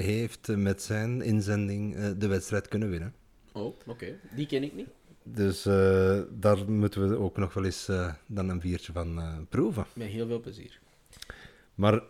heeft 0.00 0.56
met 0.56 0.82
zijn 0.82 1.22
inzending 1.22 1.96
uh, 1.96 2.10
de 2.18 2.26
wedstrijd 2.26 2.68
kunnen 2.68 2.90
winnen. 2.90 3.14
Oh, 3.52 3.64
oké. 3.64 3.90
Okay. 3.90 4.18
Die 4.34 4.46
ken 4.46 4.62
ik 4.62 4.74
niet. 4.74 4.88
Dus 5.22 5.66
uh, 5.66 6.20
daar 6.30 6.70
moeten 6.70 7.08
we 7.08 7.18
ook 7.18 7.36
nog 7.36 7.54
wel 7.54 7.64
eens 7.64 7.90
dan 8.26 8.48
een 8.48 8.60
biertje 8.60 8.92
van 8.92 9.46
proeven. 9.48 9.86
Met 9.92 10.08
heel 10.08 10.26
veel 10.26 10.40
plezier. 10.40 10.80
Maar 11.74 12.02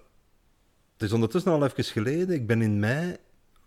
het 0.94 1.02
is 1.02 1.12
ondertussen 1.12 1.52
al 1.52 1.64
even 1.64 1.84
geleden. 1.84 2.34
Ik 2.34 2.46
ben 2.46 2.62
in 2.62 2.78
mei 2.78 3.16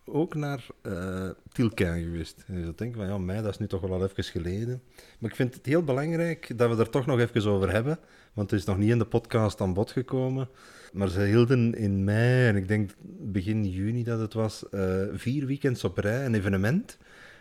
ook 0.06 0.36
naar 0.36 0.66
uh, 0.84 1.30
Tilkijn 1.52 2.04
geweest. 2.04 2.44
En 2.48 2.60
je 2.60 2.74
denkt 2.76 2.98
van 2.98 3.08
ja, 3.08 3.18
mei, 3.18 3.42
dat 3.42 3.52
is 3.52 3.58
nu 3.58 3.68
toch 3.68 3.82
wel 3.82 3.94
al 3.94 4.04
even 4.04 4.24
geleden. 4.24 4.82
Maar 5.20 5.30
ik 5.30 5.36
vind 5.36 5.54
het 5.54 5.66
heel 5.66 5.84
belangrijk 5.84 6.58
dat 6.58 6.76
we 6.76 6.82
er 6.82 6.90
toch 6.90 7.06
nog 7.06 7.20
even 7.20 7.52
over 7.52 7.72
hebben. 7.72 8.00
Want 8.34 8.52
het 8.52 8.60
is 8.60 8.66
nog 8.66 8.78
niet 8.78 8.90
in 8.90 8.98
de 8.98 9.06
podcast 9.06 9.62
aan 9.62 9.74
bod 9.74 9.92
gekomen. 9.92 10.50
Maar 10.94 11.10
ze 11.10 11.22
hielden 11.22 11.76
in 11.76 12.04
mei, 12.04 12.48
en 12.48 12.56
ik 12.56 12.68
denk 12.68 12.92
begin 13.20 13.66
juni 13.66 14.04
dat 14.04 14.20
het 14.20 14.34
was, 14.34 14.64
uh, 14.72 15.04
vier 15.14 15.46
weekends 15.46 15.84
op 15.84 15.98
rij 15.98 16.26
een 16.26 16.36
evenement. 16.36 16.98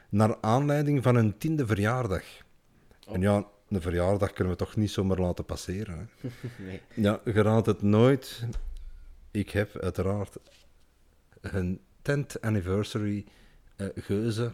Naar 0.08 0.36
aanleiding 0.40 1.02
van 1.02 1.14
hun 1.14 1.38
tiende 1.38 1.66
verjaardag. 1.66 2.24
Oh. 3.06 3.14
En 3.14 3.20
ja, 3.20 3.44
een 3.68 3.80
verjaardag 3.80 4.32
kunnen 4.32 4.52
we 4.52 4.58
toch 4.58 4.76
niet 4.76 4.90
zomaar 4.90 5.18
laten 5.18 5.44
passeren. 5.44 5.98
Hè? 6.20 6.28
nee. 6.66 6.80
Ja, 6.94 7.20
je 7.24 7.42
raadt 7.42 7.66
het 7.66 7.82
nooit. 7.82 8.46
Ik 9.36 9.50
heb 9.50 9.76
uiteraard 9.78 10.36
hun 11.40 11.80
10th 12.10 12.40
anniversary 12.40 13.24
uh, 13.76 13.86
geuze. 13.94 14.52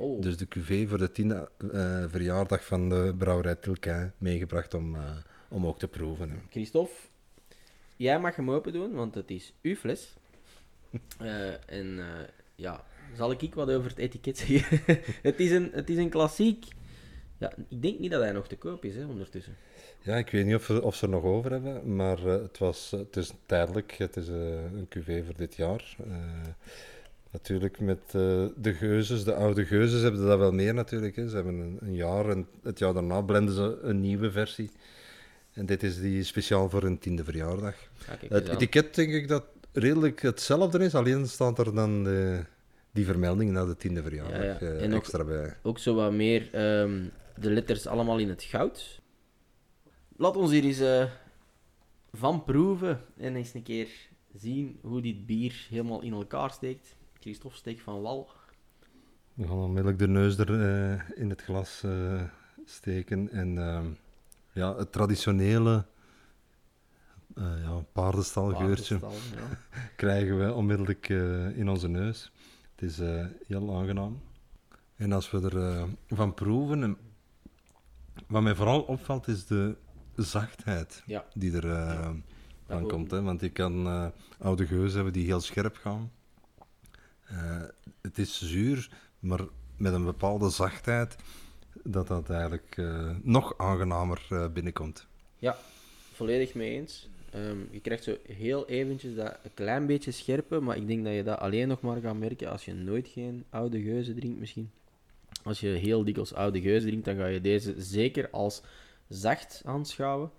Oh. 0.00 0.22
Dus 0.22 0.36
de 0.36 0.48
cuvée 0.48 0.88
voor 0.88 0.98
de 0.98 1.12
tiende 1.12 1.50
uh, 1.58 2.04
verjaardag 2.08 2.64
van 2.64 2.88
de 2.88 3.14
brouwerij 3.18 3.54
Tilkijn 3.54 4.12
meegebracht 4.18 4.74
om, 4.74 4.94
uh, 4.94 5.16
om 5.48 5.66
ook 5.66 5.78
te 5.78 5.88
proeven. 5.88 6.30
Hè. 6.30 6.36
Christophe, 6.50 6.94
jij 7.96 8.20
mag 8.20 8.36
hem 8.36 8.50
open 8.50 8.72
doen, 8.72 8.92
want 8.92 9.14
het 9.14 9.30
is 9.30 9.52
uw 9.62 9.74
fles. 9.74 10.14
en 11.66 12.00
ja, 12.54 12.84
zal 13.16 13.30
ik 13.30 13.54
wat 13.54 13.70
over 13.70 13.90
het 13.90 13.98
etiket 13.98 14.38
zeggen? 14.38 14.80
het, 15.22 15.40
is 15.40 15.50
een, 15.50 15.70
het 15.72 15.90
is 15.90 15.96
een 15.96 16.10
klassiek. 16.10 16.64
Ja, 17.38 17.52
ik 17.68 17.82
denk 17.82 17.98
niet 17.98 18.10
dat 18.10 18.22
hij 18.22 18.32
nog 18.32 18.48
te 18.48 18.56
koop 18.56 18.84
is 18.84 18.94
hè, 18.94 19.06
ondertussen. 19.06 19.56
Ja, 20.04 20.16
ik 20.16 20.30
weet 20.30 20.44
niet 20.44 20.54
of, 20.54 20.70
of 20.70 20.94
ze 20.94 21.04
er 21.04 21.10
nog 21.10 21.22
over 21.22 21.50
hebben, 21.50 21.96
maar 21.96 22.18
uh, 22.18 22.32
het, 22.32 22.58
was, 22.58 22.90
het 22.90 23.16
is 23.16 23.32
tijdelijk. 23.46 23.92
Het 23.92 24.16
is 24.16 24.28
uh, 24.28 24.36
een 24.76 24.86
cuvée 24.88 25.24
voor 25.24 25.36
dit 25.36 25.54
jaar. 25.54 25.96
Uh, 26.06 26.14
Natuurlijk 27.30 27.80
met 27.80 28.10
de 28.10 28.74
geuzes, 28.78 29.24
de 29.24 29.34
oude 29.34 29.64
geuzes 29.64 30.02
hebben 30.02 30.26
dat 30.26 30.38
wel 30.38 30.52
meer 30.52 30.74
natuurlijk. 30.74 31.16
Hè. 31.16 31.28
Ze 31.28 31.34
hebben 31.34 31.54
een, 31.54 31.78
een, 31.80 31.94
jaar 31.94 32.28
en 32.28 32.46
het 32.62 32.78
jaar 32.78 32.92
daarna 32.92 33.20
blenden 33.20 33.54
ze 33.54 33.78
een 33.82 34.00
nieuwe 34.00 34.30
versie. 34.30 34.70
En 35.52 35.66
dit 35.66 35.82
is 35.82 36.00
die 36.00 36.22
speciaal 36.22 36.68
voor 36.68 36.82
een 36.82 36.98
tiende 36.98 37.24
verjaardag. 37.24 37.74
het 38.28 38.48
etiket 38.48 38.94
denk 38.94 39.12
ik 39.12 39.28
dat 39.28 39.44
redelijk 39.72 40.22
hetzelfde 40.22 40.84
is, 40.84 40.94
alleen 40.94 41.26
staat 41.26 41.58
er 41.58 41.74
dan 41.74 42.04
de, 42.04 42.40
die 42.92 43.04
vermelding 43.04 43.50
na 43.50 43.64
de 43.64 43.76
tiende 43.76 44.02
verjaardag 44.02 44.60
ja, 44.60 44.68
ja. 44.68 44.96
extra 44.96 45.20
ook, 45.20 45.28
bij. 45.28 45.56
Ook 45.62 45.78
zo 45.78 45.94
wat 45.94 46.12
meer 46.12 46.48
um, 46.80 47.10
de 47.36 47.50
letters 47.50 47.86
allemaal 47.86 48.18
in 48.18 48.28
het 48.28 48.42
goud. 48.42 49.02
Laat 50.16 50.36
ons 50.36 50.50
hier 50.50 50.64
eens 50.64 50.80
uh, 50.80 51.04
van 52.12 52.44
proeven 52.44 53.00
en 53.16 53.36
eens 53.36 53.54
een 53.54 53.62
keer 53.62 53.88
zien 54.34 54.78
hoe 54.82 55.02
dit 55.02 55.26
bier 55.26 55.66
helemaal 55.70 56.02
in 56.02 56.12
elkaar 56.12 56.50
steekt. 56.50 56.96
Christophe 57.20 57.56
steekt 57.56 57.82
van 57.82 58.02
wal. 58.02 58.30
We 59.34 59.46
gaan 59.46 59.56
onmiddellijk 59.56 59.98
de 59.98 60.08
neus 60.08 60.38
er 60.38 60.50
uh, 60.50 61.18
in 61.18 61.30
het 61.30 61.42
glas 61.42 61.82
uh, 61.84 62.22
steken. 62.64 63.30
En 63.30 63.56
uh, 63.56 63.84
ja, 64.52 64.76
het 64.76 64.92
traditionele 64.92 65.86
ja, 67.36 67.84
paardenstalgeurtje 67.92 68.98
Paardenstal, 68.98 69.38
ja. 69.38 69.58
krijgen 69.96 70.38
we 70.38 70.52
onmiddellijk 70.52 71.08
in 71.54 71.68
onze 71.68 71.88
neus. 71.88 72.32
Het 72.74 72.82
is 72.82 72.98
heel 73.46 73.76
aangenaam. 73.76 74.20
En 74.96 75.12
als 75.12 75.30
we 75.30 75.40
ervan 75.40 75.96
van 76.08 76.34
proeven, 76.34 76.96
wat 78.26 78.42
mij 78.42 78.54
vooral 78.54 78.80
opvalt, 78.80 79.28
is 79.28 79.46
de 79.46 79.76
zachtheid 80.16 81.02
ja. 81.06 81.24
die 81.34 81.56
er 81.56 81.66
ja. 81.66 82.14
van 82.66 82.88
komt. 82.88 83.10
Hè? 83.10 83.22
Want 83.22 83.40
je 83.40 83.50
kan 83.50 84.12
oude 84.38 84.66
geuzen 84.66 84.94
hebben 84.94 85.12
die 85.12 85.26
heel 85.26 85.40
scherp 85.40 85.76
gaan. 85.76 86.10
Uh, 87.32 87.62
het 88.00 88.18
is 88.18 88.42
zuur, 88.42 88.88
maar 89.18 89.40
met 89.76 89.92
een 89.92 90.04
bepaalde 90.04 90.50
zachtheid, 90.50 91.16
dat 91.82 92.06
dat 92.06 92.30
eigenlijk 92.30 92.76
uh, 92.76 93.10
nog 93.22 93.58
aangenamer 93.58 94.26
uh, 94.30 94.48
binnenkomt. 94.48 95.06
Ja, 95.38 95.56
volledig 96.12 96.54
mee 96.54 96.70
eens. 96.70 97.08
Um, 97.34 97.68
je 97.70 97.80
krijgt 97.80 98.04
zo 98.04 98.16
heel 98.26 98.68
eventjes 98.68 99.14
dat 99.14 99.36
een 99.42 99.54
klein 99.54 99.86
beetje 99.86 100.10
scherpe, 100.10 100.60
maar 100.60 100.76
ik 100.76 100.86
denk 100.86 101.04
dat 101.04 101.14
je 101.14 101.22
dat 101.22 101.38
alleen 101.38 101.68
nog 101.68 101.80
maar 101.80 102.00
gaat 102.00 102.18
merken 102.18 102.50
als 102.50 102.64
je 102.64 102.74
nooit 102.74 103.08
geen 103.08 103.44
oude 103.50 103.82
geuze 103.82 104.14
drinkt 104.14 104.38
misschien. 104.38 104.70
Als 105.42 105.60
je 105.60 105.68
heel 105.68 106.04
dikwijls 106.04 106.34
oude 106.34 106.60
geuze 106.60 106.86
drinkt, 106.86 107.04
dan 107.04 107.16
ga 107.16 107.26
je 107.26 107.40
deze 107.40 107.74
zeker 107.78 108.30
als 108.30 108.62
zacht 109.08 109.62
aanschouwen. 109.64 110.30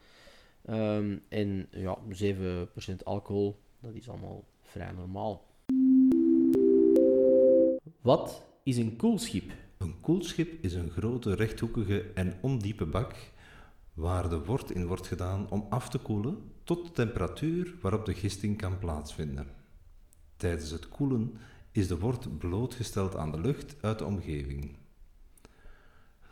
Um, 0.69 1.21
en 1.29 1.67
ja, 1.71 1.97
7% 2.23 3.03
alcohol, 3.03 3.59
dat 3.79 3.93
is 3.93 4.09
allemaal 4.09 4.43
vrij 4.61 4.91
normaal. 4.91 5.45
Wat 8.01 8.43
is 8.63 8.77
een 8.77 8.95
koelschip? 8.95 9.51
Een 9.77 10.01
koelschip 10.01 10.63
is 10.63 10.73
een 10.73 10.89
grote 10.89 11.35
rechthoekige 11.35 12.11
en 12.13 12.33
ondiepe 12.41 12.85
bak 12.85 13.15
waar 13.93 14.29
de 14.29 14.45
wort 14.45 14.71
in 14.71 14.87
wordt 14.87 15.07
gedaan 15.07 15.49
om 15.49 15.65
af 15.69 15.89
te 15.89 15.97
koelen 15.97 16.51
tot 16.63 16.85
de 16.85 16.91
temperatuur 16.91 17.75
waarop 17.81 18.05
de 18.05 18.13
gisting 18.13 18.57
kan 18.57 18.79
plaatsvinden. 18.79 19.47
Tijdens 20.37 20.71
het 20.71 20.89
koelen 20.89 21.37
is 21.71 21.87
de 21.87 21.99
wort 21.99 22.37
blootgesteld 22.37 23.15
aan 23.15 23.31
de 23.31 23.39
lucht 23.39 23.75
uit 23.81 23.99
de 23.99 24.05
omgeving. 24.05 24.77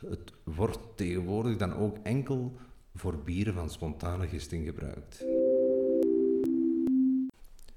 Het 0.09 0.33
wordt 0.43 0.79
tegenwoordig 0.95 1.57
dan 1.57 1.73
ook 1.73 1.97
enkel 2.03 2.57
voor 2.95 3.17
bieren 3.17 3.53
van 3.53 3.69
spontane 3.69 4.27
gisting 4.27 4.65
gebruikt. 4.65 5.25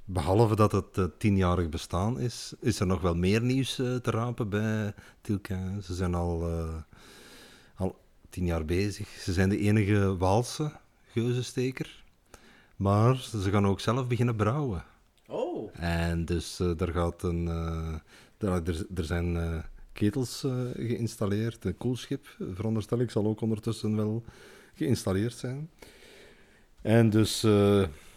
Behalve 0.04 0.56
dat 0.56 0.72
het 0.72 0.96
uh, 0.96 1.04
tienjarig 1.18 1.68
bestaan 1.68 2.20
is, 2.20 2.54
is 2.60 2.80
er 2.80 2.86
nog 2.86 3.00
wel 3.00 3.14
meer 3.14 3.42
nieuws 3.42 3.78
uh, 3.78 3.96
te 3.96 4.10
rapen 4.10 4.48
bij 4.48 4.94
Tilka. 5.20 5.80
Ze 5.80 5.94
zijn 5.94 6.14
al, 6.14 6.48
uh, 6.48 6.74
al 7.74 7.98
tien 8.30 8.46
jaar 8.46 8.64
bezig. 8.64 9.08
Ze 9.08 9.32
zijn 9.32 9.48
de 9.48 9.58
enige 9.58 10.16
Waalse 10.16 10.72
geuzensteker. 11.06 12.04
Maar 12.76 13.16
ze 13.16 13.50
gaan 13.50 13.66
ook 13.66 13.80
zelf 13.80 14.06
beginnen 14.06 14.36
brouwen. 14.36 14.84
Oh. 15.26 15.70
En 15.72 16.24
dus 16.24 16.58
er 16.58 16.92
gaat 16.92 17.22
een. 17.22 17.46
er, 18.38 18.86
er 18.94 19.04
zijn 19.04 19.64
ketels 19.96 20.40
geïnstalleerd. 20.74 21.64
Een 21.64 21.76
koelschip, 21.76 22.26
veronderstel 22.52 23.00
ik, 23.00 23.10
zal 23.10 23.26
ook 23.26 23.40
ondertussen 23.40 23.96
wel 23.96 24.24
geïnstalleerd 24.74 25.34
zijn. 25.34 25.70
En 26.82 27.10
dus 27.10 27.40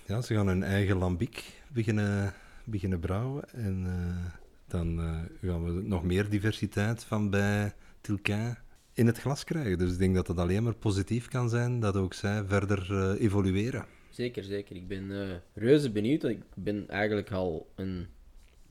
ja, 0.06 0.22
ze 0.22 0.34
gaan 0.34 0.48
hun 0.48 0.64
eigen 0.64 0.98
lambiek 0.98 1.62
beginnen, 1.74 2.34
beginnen 2.64 3.00
brouwen. 3.00 3.54
En 3.54 3.84
uh, 3.86 4.26
dan 4.68 5.00
gaan 5.42 5.64
we 5.64 5.82
nog 5.82 6.04
meer 6.04 6.30
diversiteit 6.30 7.04
van 7.04 7.30
bij 7.30 7.74
Tilquin 8.02 8.58
in 8.94 9.06
het 9.06 9.20
glas 9.20 9.44
krijgen. 9.44 9.78
Dus 9.78 9.92
ik 9.92 10.00
denk 10.00 10.16
dat 10.16 10.28
het 10.28 10.38
alleen 10.38 10.64
maar 10.64 10.76
positief 10.76 11.28
kan 11.28 11.50
zijn 11.50 11.80
dat 11.80 11.96
ook 11.96 12.14
zij 12.14 12.44
verder 12.48 13.16
evolueren. 13.18 13.86
Zeker, 14.10 14.44
zeker. 14.44 14.76
Ik 14.76 14.88
ben 14.88 15.12
reuze 15.54 15.92
benieuwd. 15.92 16.24
Ik 16.24 16.44
ben 16.56 16.90
eigenlijk 16.90 17.32
al 17.32 17.72
een, 17.76 18.08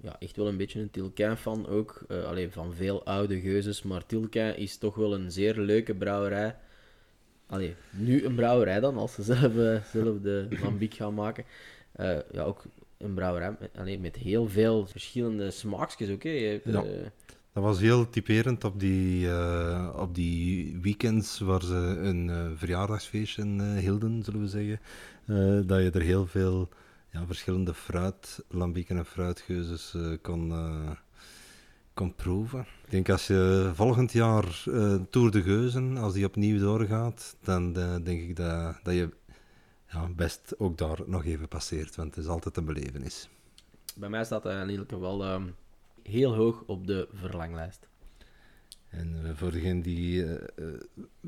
ja, 0.01 0.17
echt 0.19 0.37
wel 0.37 0.49
een 0.49 0.57
beetje 0.57 0.81
een 0.81 0.91
Tilquin-fan 0.91 1.67
ook. 1.67 2.05
alleen 2.09 2.53
van 2.53 2.75
veel 2.75 3.05
oude 3.05 3.41
geuzes. 3.41 3.83
Maar 3.83 4.07
Tilquin 4.07 4.57
is 4.57 4.77
toch 4.77 4.95
wel 4.95 5.15
een 5.15 5.31
zeer 5.31 5.59
leuke 5.59 5.95
brouwerij. 5.95 6.57
Allee, 7.47 7.75
nu 7.91 8.25
een 8.25 8.35
brouwerij 8.35 8.81
dan, 8.81 8.97
als 8.97 9.15
ze 9.15 9.23
zelf, 9.23 9.53
zelf 9.93 10.21
de 10.21 10.49
lambiek 10.63 10.95
gaan 10.95 11.15
maken. 11.15 11.45
ja, 12.33 12.43
ook 12.43 12.65
een 12.99 13.15
brouwerij 13.15 13.57
alleen 13.75 14.01
met 14.01 14.17
heel 14.17 14.49
veel 14.49 14.87
verschillende 14.87 15.51
smaakjes 15.51 16.11
ook. 16.11 16.23
Hè. 16.23 16.61
ja. 16.65 16.85
Dat 17.59 17.67
was 17.67 17.81
heel 17.81 18.11
typerend 18.11 18.65
op 18.65 18.81
die, 18.81 19.27
uh, 19.27 19.95
op 19.97 20.15
die 20.15 20.79
weekends 20.83 21.39
waar 21.39 21.63
ze 21.63 21.75
een 22.03 22.29
uh, 22.29 22.47
verjaardagsfeestje 22.55 23.45
hielden, 23.79 24.23
zullen 24.25 24.41
we 24.41 24.49
zeggen. 24.49 24.81
dat 25.67 25.83
je 25.83 25.91
er 25.91 26.03
heel 26.03 26.27
veel 26.27 26.69
ja, 27.11 27.27
verschillende 27.27 27.75
fruitlambieken 27.75 28.97
en 28.97 29.07
fruitgeuzes 29.07 29.97
kon, 30.23 30.53
kon 31.95 32.15
proeven. 32.15 32.61
Ik 32.61 32.91
denk 32.91 33.09
als 33.09 33.27
je 33.27 33.71
volgend 33.75 34.13
jaar 34.13 34.63
Tour 35.11 35.31
de 35.31 35.43
Geuzen, 35.43 35.97
als 35.97 36.13
die 36.13 36.25
opnieuw 36.25 36.59
doorgaat, 36.59 37.37
dan 37.43 37.73
denk 38.03 38.21
ik 38.21 38.37
dat, 38.37 38.81
dat 38.83 38.95
je 38.95 39.11
ja, 39.91 40.09
best 40.09 40.55
ook 40.59 40.79
daar 40.79 40.99
nog 41.07 41.25
even 41.25 41.49
passeert, 41.49 41.97
want 41.97 42.15
het 42.15 42.25
is 42.25 42.31
altijd 42.31 42.57
een 42.57 42.65
belevenis. 42.65 43.29
Bij 43.97 44.09
mij 44.09 44.25
staat 44.25 44.43
hij 44.43 44.55
eigenlijk 44.55 44.91
wel 44.91 45.33
um, 45.33 45.55
heel 46.03 46.35
hoog 46.35 46.63
op 46.67 46.87
de 46.87 47.09
verlanglijst. 47.13 47.89
En 48.89 49.17
uh, 49.23 49.31
voor 49.35 49.51
degene 49.51 49.81
die 49.81 50.25
uh, 50.25 50.35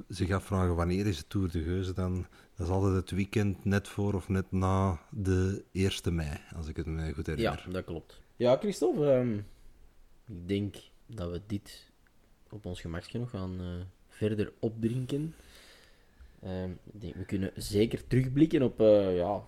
zich 0.08 0.30
afvragen 0.30 0.74
wanneer 0.74 1.06
is 1.06 1.16
de 1.16 1.26
Tour 1.26 1.50
de 1.50 1.62
Geuze 1.62 1.92
dan, 1.92 2.26
dat 2.56 2.66
is 2.66 2.72
altijd 2.72 2.94
het 2.94 3.10
weekend 3.10 3.64
net 3.64 3.88
voor 3.88 4.14
of 4.14 4.28
net 4.28 4.52
na 4.52 5.00
de 5.10 5.64
1 5.72 6.14
mei, 6.14 6.38
als 6.56 6.68
ik 6.68 6.76
het 6.76 6.86
me 6.86 7.12
goed 7.12 7.26
herinner. 7.26 7.62
Ja, 7.66 7.72
dat 7.72 7.84
klopt. 7.84 8.20
Ja, 8.36 8.56
Christophe, 8.56 9.12
um, 9.12 9.46
ik 10.26 10.48
denk 10.48 10.76
dat 11.06 11.30
we 11.30 11.40
dit 11.46 11.90
op 12.50 12.66
ons 12.66 12.80
gemakje 12.80 13.18
nog 13.18 13.30
gaan 13.30 13.86
verder 14.08 14.52
opdrinken. 14.58 15.34
Ehm, 16.42 16.70
we 16.92 17.24
kunnen 17.26 17.52
zeker 17.54 18.06
terugblikken 18.06 18.62
op 18.62 18.78
ja, 19.14 19.42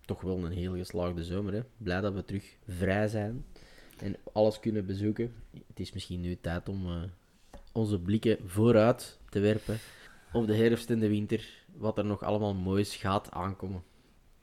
toch 0.00 0.20
wel 0.20 0.44
een 0.44 0.52
heel 0.52 0.74
geslaagde 0.74 1.24
zomer. 1.24 1.52
Hè. 1.52 1.60
Blij 1.76 2.00
dat 2.00 2.14
we 2.14 2.24
terug 2.24 2.56
vrij 2.66 3.08
zijn 3.08 3.44
en 3.98 4.16
alles 4.32 4.60
kunnen 4.60 4.86
bezoeken. 4.86 5.32
Het 5.66 5.80
is 5.80 5.92
misschien 5.92 6.20
nu 6.20 6.38
tijd 6.40 6.68
om 6.68 6.86
uh, 6.86 7.02
onze 7.72 7.98
blikken 7.98 8.38
vooruit 8.46 9.18
te 9.28 9.40
werpen 9.40 9.78
op 10.32 10.46
de 10.46 10.56
herfst 10.56 10.90
en 10.90 10.98
de 10.98 11.08
winter. 11.08 11.64
Wat 11.76 11.98
er 11.98 12.04
nog 12.04 12.22
allemaal 12.22 12.54
moois 12.54 12.96
gaat 12.96 13.30
aankomen. 13.30 13.82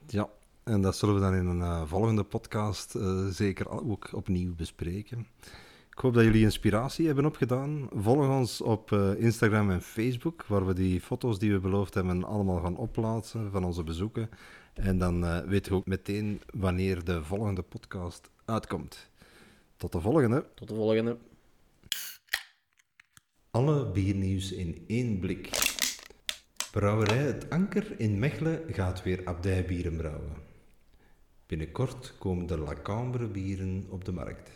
Ja, 0.06 0.28
en 0.62 0.82
dat 0.82 0.96
zullen 0.96 1.14
we 1.14 1.20
dan 1.20 1.34
in 1.34 1.46
een 1.46 1.58
uh, 1.58 1.86
volgende 1.86 2.24
podcast 2.24 2.98
zeker 3.30 3.68
ook 3.68 4.12
opnieuw 4.12 4.54
bespreken. 4.54 5.26
Ik 5.90 5.98
hoop 5.98 6.14
dat 6.14 6.24
jullie 6.24 6.42
inspiratie 6.42 7.06
hebben 7.06 7.26
opgedaan. 7.26 7.88
Volg 7.94 8.28
ons 8.28 8.60
op 8.60 8.92
Instagram 9.18 9.70
en 9.70 9.82
Facebook, 9.82 10.44
waar 10.46 10.66
we 10.66 10.74
die 10.74 11.00
foto's 11.00 11.38
die 11.38 11.52
we 11.52 11.58
beloofd 11.58 11.94
hebben 11.94 12.24
allemaal 12.24 12.60
gaan 12.60 12.76
opplaatsen 12.76 13.50
van 13.50 13.64
onze 13.64 13.84
bezoeken. 13.84 14.28
En 14.74 14.98
dan 14.98 15.46
weten 15.48 15.72
we 15.72 15.78
ook 15.78 15.86
meteen 15.86 16.40
wanneer 16.50 17.04
de 17.04 17.24
volgende 17.24 17.62
podcast 17.62 18.30
uitkomt. 18.44 19.10
Tot 19.82 19.92
de 19.92 20.00
volgende. 20.00 20.44
Tot 20.54 20.68
de 20.68 20.74
volgende. 20.74 21.16
Alle 23.50 23.90
biernieuws 23.90 24.52
in 24.52 24.84
één 24.86 25.18
blik. 25.18 25.50
Brouwerij 26.72 27.18
Het 27.18 27.50
Anker 27.50 28.00
in 28.00 28.18
Mechelen 28.18 28.62
gaat 28.74 29.02
weer 29.02 29.20
abdijbieren 29.24 29.96
brouwen. 29.96 30.36
Binnenkort 31.46 32.14
komen 32.18 32.46
de 32.46 32.58
La 32.58 32.74
Cambre 32.82 33.26
bieren 33.26 33.86
op 33.88 34.04
de 34.04 34.12
markt. 34.12 34.50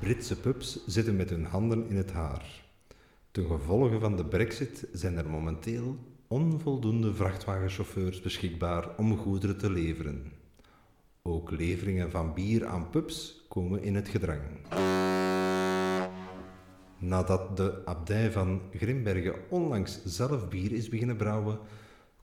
Britse 0.00 0.40
pubs 0.40 0.86
zitten 0.86 1.16
met 1.16 1.30
hun 1.30 1.44
handen 1.44 1.88
in 1.88 1.96
het 1.96 2.12
haar. 2.12 2.64
Ten 3.30 3.46
gevolge 3.46 3.98
van 3.98 4.16
de 4.16 4.24
brexit 4.24 4.88
zijn 4.92 5.16
er 5.16 5.30
momenteel 5.30 5.98
onvoldoende 6.28 7.14
vrachtwagenchauffeurs 7.14 8.20
beschikbaar 8.20 8.96
om 8.96 9.16
goederen 9.16 9.58
te 9.58 9.70
leveren. 9.70 10.32
Ook 11.22 11.50
leveringen 11.50 12.10
van 12.10 12.34
bier 12.34 12.66
aan 12.66 12.90
pubs 12.90 13.44
komen 13.48 13.82
in 13.82 13.94
het 13.94 14.08
gedrang. 14.08 14.42
Nadat 16.98 17.56
de 17.56 17.82
abdij 17.84 18.32
van 18.32 18.60
Grimbergen 18.72 19.34
onlangs 19.50 20.04
zelf 20.04 20.48
bier 20.48 20.72
is 20.72 20.88
beginnen 20.88 21.16
brouwen, 21.16 21.58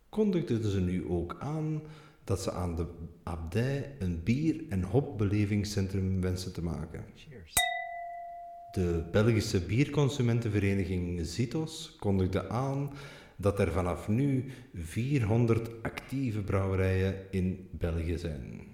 kondigden 0.09 0.71
ze 0.71 0.79
nu 0.79 1.09
ook 1.09 1.35
aan 1.39 1.81
dat 2.23 2.41
ze 2.41 2.51
aan 2.51 2.75
de 2.75 2.85
abdij 3.23 3.95
een 3.99 4.23
bier- 4.23 4.63
en 4.69 4.83
hopbelevingscentrum 4.83 6.21
wensen 6.21 6.53
te 6.53 6.63
maken. 6.63 7.05
Cheers. 7.15 7.53
De 8.71 9.03
Belgische 9.11 9.61
bierconsumentenvereniging 9.61 11.25
Zitos 11.25 11.95
kondigde 11.99 12.49
aan 12.49 12.91
dat 13.41 13.59
er 13.59 13.71
vanaf 13.71 14.07
nu 14.07 14.45
400 14.73 15.69
actieve 15.81 16.41
brouwerijen 16.41 17.15
in 17.31 17.67
België 17.71 18.17
zijn. 18.17 18.67